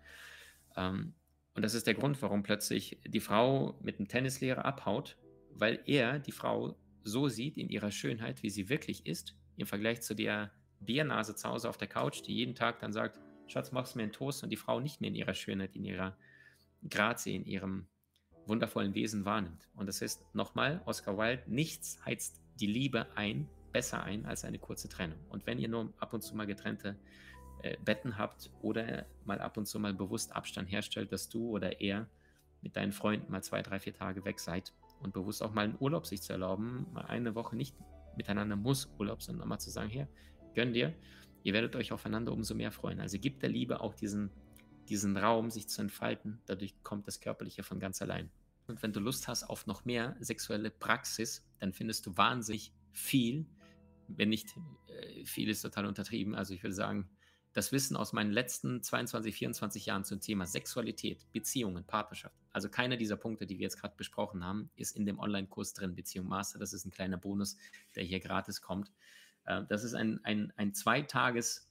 Ähm, 0.75 1.13
und 1.53 1.63
das 1.63 1.73
ist 1.73 1.87
der 1.87 1.95
Grund, 1.95 2.21
warum 2.21 2.43
plötzlich 2.43 2.99
die 3.05 3.19
Frau 3.19 3.77
mit 3.81 3.97
einem 3.97 4.07
Tennislehrer 4.07 4.65
abhaut, 4.65 5.17
weil 5.53 5.79
er 5.85 6.19
die 6.19 6.31
Frau 6.31 6.75
so 7.03 7.27
sieht 7.27 7.57
in 7.57 7.69
ihrer 7.69 7.91
Schönheit, 7.91 8.43
wie 8.43 8.49
sie 8.49 8.69
wirklich 8.69 9.05
ist, 9.05 9.35
im 9.57 9.67
Vergleich 9.67 10.01
zu 10.01 10.13
der 10.13 10.51
Biernase 10.79 11.35
zu 11.35 11.49
Hause 11.49 11.69
auf 11.69 11.77
der 11.77 11.87
Couch, 11.87 12.21
die 12.25 12.35
jeden 12.35 12.55
Tag 12.55 12.79
dann 12.79 12.93
sagt, 12.93 13.19
Schatz, 13.47 13.71
machst 13.71 13.93
du 13.93 13.99
mir 13.99 14.03
einen 14.03 14.13
Toast 14.13 14.43
und 14.43 14.49
die 14.49 14.57
Frau 14.57 14.79
nicht 14.79 15.01
mehr 15.01 15.09
in 15.09 15.15
ihrer 15.15 15.33
Schönheit, 15.33 15.75
in 15.75 15.83
ihrer 15.83 16.15
Grazie, 16.89 17.35
in 17.35 17.45
ihrem 17.45 17.87
wundervollen 18.51 18.93
Wesen 18.93 19.25
wahrnimmt. 19.25 19.69
Und 19.75 19.87
das 19.87 20.01
heißt 20.01 20.35
nochmal, 20.35 20.81
Oscar 20.85 21.17
Wilde, 21.17 21.41
nichts 21.47 21.99
heizt 22.05 22.39
die 22.59 22.67
Liebe 22.67 23.07
ein, 23.15 23.47
besser 23.71 24.03
ein 24.03 24.25
als 24.25 24.43
eine 24.43 24.59
kurze 24.59 24.89
Trennung. 24.89 25.17
Und 25.29 25.47
wenn 25.47 25.57
ihr 25.57 25.69
nur 25.69 25.93
ab 25.97 26.13
und 26.13 26.21
zu 26.21 26.35
mal 26.35 26.45
getrennte 26.45 26.97
äh, 27.63 27.77
Betten 27.83 28.17
habt 28.17 28.51
oder 28.61 29.05
mal 29.25 29.39
ab 29.39 29.57
und 29.57 29.65
zu 29.65 29.79
mal 29.79 29.93
bewusst 29.93 30.35
Abstand 30.35 30.69
herstellt, 30.69 31.11
dass 31.11 31.29
du 31.29 31.49
oder 31.49 31.79
er 31.79 32.07
mit 32.61 32.75
deinen 32.75 32.91
Freunden 32.91 33.31
mal 33.31 33.41
zwei, 33.41 33.61
drei, 33.61 33.79
vier 33.79 33.93
Tage 33.93 34.25
weg 34.25 34.39
seid 34.39 34.73
und 34.99 35.13
bewusst 35.13 35.41
auch 35.41 35.53
mal 35.53 35.65
einen 35.65 35.77
Urlaub 35.79 36.05
sich 36.05 36.21
zu 36.21 36.33
erlauben, 36.33 36.85
mal 36.93 37.05
eine 37.05 37.33
Woche 37.33 37.55
nicht 37.55 37.75
miteinander 38.17 38.57
muss 38.57 38.91
Urlaub, 38.99 39.23
sondern 39.23 39.47
mal 39.47 39.59
zu 39.59 39.69
sagen, 39.69 39.89
hier, 39.89 40.07
gönn 40.53 40.73
dir, 40.73 40.93
ihr 41.43 41.53
werdet 41.53 41.75
euch 41.75 41.91
aufeinander 41.91 42.33
umso 42.33 42.53
mehr 42.53 42.71
freuen. 42.71 42.99
Also 42.99 43.17
gibt 43.17 43.41
der 43.41 43.49
Liebe 43.49 43.79
auch 43.79 43.93
diesen, 43.93 44.29
diesen 44.89 45.17
Raum, 45.17 45.49
sich 45.49 45.67
zu 45.69 45.81
entfalten. 45.81 46.39
Dadurch 46.45 46.75
kommt 46.83 47.07
das 47.07 47.19
Körperliche 47.19 47.63
von 47.63 47.79
ganz 47.79 48.01
allein. 48.01 48.29
Und 48.71 48.81
wenn 48.81 48.93
du 48.93 48.99
Lust 48.99 49.27
hast 49.27 49.43
auf 49.43 49.67
noch 49.67 49.85
mehr 49.85 50.15
sexuelle 50.19 50.71
Praxis, 50.71 51.45
dann 51.59 51.73
findest 51.73 52.05
du 52.05 52.15
wahnsinnig 52.15 52.73
viel, 52.93 53.45
wenn 54.07 54.29
nicht 54.29 54.55
äh, 54.87 55.25
viel 55.25 55.49
ist 55.49 55.61
total 55.61 55.85
untertrieben. 55.85 56.35
Also 56.35 56.53
ich 56.53 56.63
würde 56.63 56.73
sagen, 56.73 57.09
das 57.53 57.73
Wissen 57.73 57.97
aus 57.97 58.13
meinen 58.13 58.31
letzten 58.31 58.81
22, 58.81 59.35
24 59.35 59.85
Jahren 59.85 60.05
zum 60.05 60.21
Thema 60.21 60.45
Sexualität, 60.45 61.29
Beziehungen, 61.33 61.85
Partnerschaft. 61.85 62.35
Also 62.51 62.69
keiner 62.69 62.95
dieser 62.95 63.17
Punkte, 63.17 63.45
die 63.45 63.57
wir 63.57 63.63
jetzt 63.63 63.77
gerade 63.77 63.95
besprochen 63.97 64.45
haben, 64.45 64.69
ist 64.77 64.95
in 64.95 65.05
dem 65.05 65.19
Online-Kurs 65.19 65.73
drin, 65.73 65.93
Beziehung 65.93 66.27
Master. 66.27 66.59
Das 66.59 66.71
ist 66.71 66.85
ein 66.85 66.91
kleiner 66.91 67.17
Bonus, 67.17 67.57
der 67.95 68.03
hier 68.03 68.21
gratis 68.21 68.61
kommt. 68.61 68.91
Äh, 69.45 69.63
das 69.67 69.83
ist 69.83 69.95
ein, 69.95 70.23
ein, 70.23 70.53
ein 70.55 70.73
Zweitages 70.73 71.69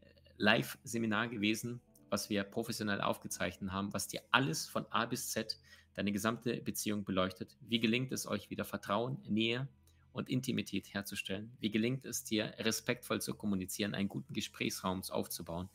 äh, 0.00 1.28
gewesen, 1.28 1.82
was 2.10 2.30
wir 2.30 2.44
professionell 2.44 3.00
aufgezeichnet 3.00 3.72
haben, 3.72 3.92
was 3.92 4.08
dir 4.08 4.22
alles 4.30 4.66
von 4.66 4.86
A 4.90 5.06
bis 5.06 5.30
Z, 5.30 5.58
deine 5.94 6.12
gesamte 6.12 6.56
Beziehung 6.60 7.04
beleuchtet. 7.04 7.56
Wie 7.60 7.80
gelingt 7.80 8.12
es 8.12 8.26
euch 8.26 8.50
wieder 8.50 8.64
Vertrauen, 8.64 9.18
Nähe, 9.26 9.68
und 10.12 10.28
Intimität 10.28 10.92
herzustellen? 10.92 11.56
Wie 11.60 11.70
gelingt 11.70 12.04
es 12.04 12.24
dir, 12.24 12.52
respektvoll 12.58 13.20
zu 13.20 13.34
kommunizieren, 13.34 13.94
einen 13.94 14.08
guten 14.08 14.34
Gesprächsraum 14.34 15.02
aufzubauen? 15.08 15.68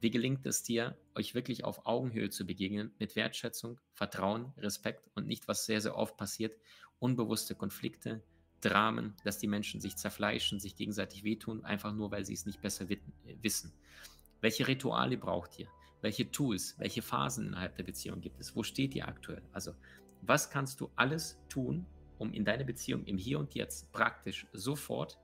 Wie 0.00 0.10
gelingt 0.10 0.46
es 0.46 0.62
dir, 0.62 0.96
euch 1.14 1.34
wirklich 1.34 1.64
auf 1.64 1.84
Augenhöhe 1.86 2.30
zu 2.30 2.46
begegnen, 2.46 2.92
mit 2.98 3.16
Wertschätzung, 3.16 3.78
Vertrauen, 3.92 4.52
Respekt 4.56 5.10
und 5.14 5.26
nicht, 5.26 5.46
was 5.46 5.66
sehr, 5.66 5.80
sehr 5.80 5.96
oft 5.96 6.16
passiert, 6.16 6.56
unbewusste 6.98 7.54
Konflikte, 7.54 8.22
Dramen, 8.62 9.14
dass 9.24 9.38
die 9.38 9.46
Menschen 9.46 9.80
sich 9.80 9.96
zerfleischen, 9.96 10.60
sich 10.60 10.76
gegenseitig 10.76 11.24
wehtun, 11.24 11.64
einfach 11.64 11.92
nur, 11.92 12.10
weil 12.10 12.24
sie 12.24 12.34
es 12.34 12.46
nicht 12.46 12.60
besser 12.60 12.86
wissen. 13.42 13.72
Welche 14.40 14.66
Rituale 14.66 15.16
braucht 15.16 15.58
ihr? 15.58 15.68
Welche 16.00 16.30
Tools, 16.30 16.78
welche 16.78 17.02
Phasen 17.02 17.48
innerhalb 17.48 17.76
der 17.76 17.84
Beziehung 17.84 18.20
gibt 18.20 18.40
es? 18.40 18.56
Wo 18.56 18.62
steht 18.62 18.94
ihr 18.94 19.06
aktuell? 19.06 19.42
Also, 19.52 19.74
was 20.22 20.50
kannst 20.50 20.80
du 20.80 20.90
alles 20.96 21.38
tun, 21.48 21.86
um 22.18 22.32
in 22.32 22.44
deiner 22.44 22.64
Beziehung 22.64 23.04
im 23.04 23.18
Hier 23.18 23.38
und 23.38 23.54
Jetzt 23.54 23.90
praktisch 23.92 24.46
sofort 24.52 25.18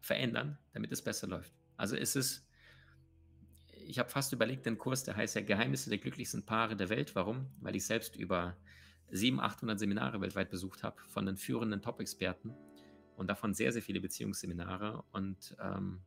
verändern, 0.00 0.58
damit 0.72 0.92
es 0.92 1.02
besser 1.02 1.26
läuft. 1.26 1.52
Also 1.76 1.96
es 1.96 2.16
ist, 2.16 2.46
ich 3.72 3.98
habe 3.98 4.08
fast 4.08 4.32
überlegt, 4.32 4.66
den 4.66 4.78
Kurs, 4.78 5.04
der 5.04 5.16
heißt 5.16 5.36
ja 5.36 5.42
Geheimnisse 5.42 5.90
der 5.90 5.98
glücklichsten 5.98 6.44
Paare 6.44 6.76
der 6.76 6.88
Welt. 6.88 7.14
Warum? 7.14 7.46
Weil 7.60 7.76
ich 7.76 7.86
selbst 7.86 8.16
über 8.16 8.56
700, 9.10 9.52
800 9.52 9.78
Seminare 9.78 10.20
weltweit 10.20 10.50
besucht 10.50 10.82
habe 10.82 11.00
von 11.08 11.26
den 11.26 11.36
führenden 11.36 11.82
Top-Experten 11.82 12.54
und 13.16 13.28
davon 13.28 13.54
sehr, 13.54 13.72
sehr 13.72 13.82
viele 13.82 14.00
Beziehungsseminare 14.00 15.04
und 15.12 15.56
ähm, 15.60 16.02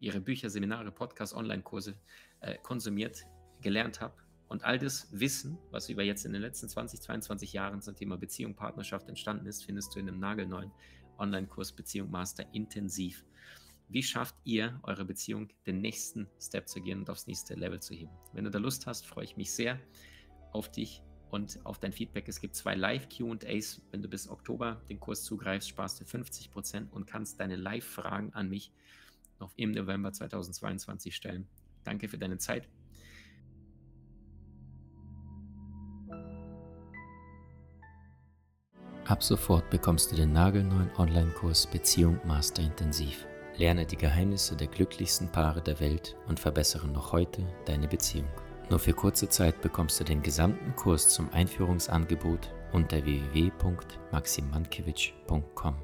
ihre 0.00 0.20
Bücher, 0.20 0.50
Seminare, 0.50 0.90
Podcasts, 0.90 1.34
Online-Kurse 1.34 1.94
äh, 2.40 2.58
konsumiert, 2.58 3.24
gelernt 3.60 4.00
habe 4.00 4.14
und 4.48 4.64
all 4.64 4.78
das 4.78 5.08
Wissen, 5.10 5.58
was 5.70 5.88
über 5.88 6.02
jetzt 6.02 6.24
in 6.24 6.32
den 6.32 6.42
letzten 6.42 6.68
20, 6.68 7.00
22 7.00 7.52
Jahren 7.52 7.82
zum 7.82 7.96
Thema 7.96 8.16
Beziehung, 8.16 8.54
Partnerschaft 8.54 9.08
entstanden 9.08 9.46
ist, 9.46 9.64
findest 9.64 9.94
du 9.94 10.00
in 10.00 10.08
einem 10.08 10.20
nagelneuen 10.20 10.70
Online-Kurs 11.18 11.72
Beziehung 11.72 12.10
Master 12.10 12.44
intensiv. 12.52 13.24
Wie 13.88 14.02
schafft 14.02 14.34
ihr 14.44 14.78
eure 14.82 15.04
Beziehung, 15.04 15.48
den 15.66 15.80
nächsten 15.80 16.28
Step 16.40 16.68
zu 16.68 16.80
gehen 16.80 17.00
und 17.00 17.10
aufs 17.10 17.26
nächste 17.26 17.54
Level 17.54 17.80
zu 17.80 17.94
heben? 17.94 18.12
Wenn 18.32 18.44
du 18.44 18.50
da 18.50 18.58
Lust 18.58 18.86
hast, 18.86 19.06
freue 19.06 19.24
ich 19.24 19.36
mich 19.36 19.52
sehr 19.52 19.78
auf 20.52 20.70
dich 20.70 21.02
und 21.30 21.58
auf 21.64 21.78
dein 21.78 21.92
Feedback. 21.92 22.28
Es 22.28 22.40
gibt 22.40 22.54
zwei 22.54 22.74
Live-QAs. 22.74 23.82
Wenn 23.90 24.02
du 24.02 24.08
bis 24.08 24.28
Oktober 24.28 24.82
den 24.88 25.00
Kurs 25.00 25.24
zugreifst, 25.24 25.68
sparst 25.68 26.00
du 26.00 26.04
50% 26.04 26.90
und 26.90 27.06
kannst 27.06 27.40
deine 27.40 27.56
Live-Fragen 27.56 28.32
an 28.34 28.48
mich 28.48 28.72
noch 29.44 29.52
im 29.56 29.72
November 29.72 30.12
2022 30.12 31.14
stellen. 31.14 31.46
Danke 31.84 32.08
für 32.08 32.18
deine 32.18 32.38
Zeit. 32.38 32.68
Ab 39.06 39.22
sofort 39.22 39.68
bekommst 39.68 40.10
du 40.10 40.16
den 40.16 40.32
nagelneuen 40.32 40.90
Online-Kurs 40.96 41.66
Beziehung 41.66 42.18
Master 42.24 42.62
Intensiv. 42.62 43.26
Lerne 43.58 43.84
die 43.84 43.98
Geheimnisse 43.98 44.56
der 44.56 44.68
glücklichsten 44.68 45.30
Paare 45.30 45.60
der 45.60 45.78
Welt 45.78 46.16
und 46.26 46.40
verbessere 46.40 46.88
noch 46.88 47.12
heute 47.12 47.46
deine 47.66 47.86
Beziehung. 47.86 48.30
Nur 48.70 48.78
für 48.78 48.94
kurze 48.94 49.28
Zeit 49.28 49.60
bekommst 49.60 50.00
du 50.00 50.04
den 50.04 50.22
gesamten 50.22 50.74
Kurs 50.74 51.10
zum 51.10 51.30
Einführungsangebot 51.34 52.50
unter 52.72 53.04
www.maximankiewicz.com. 53.04 55.83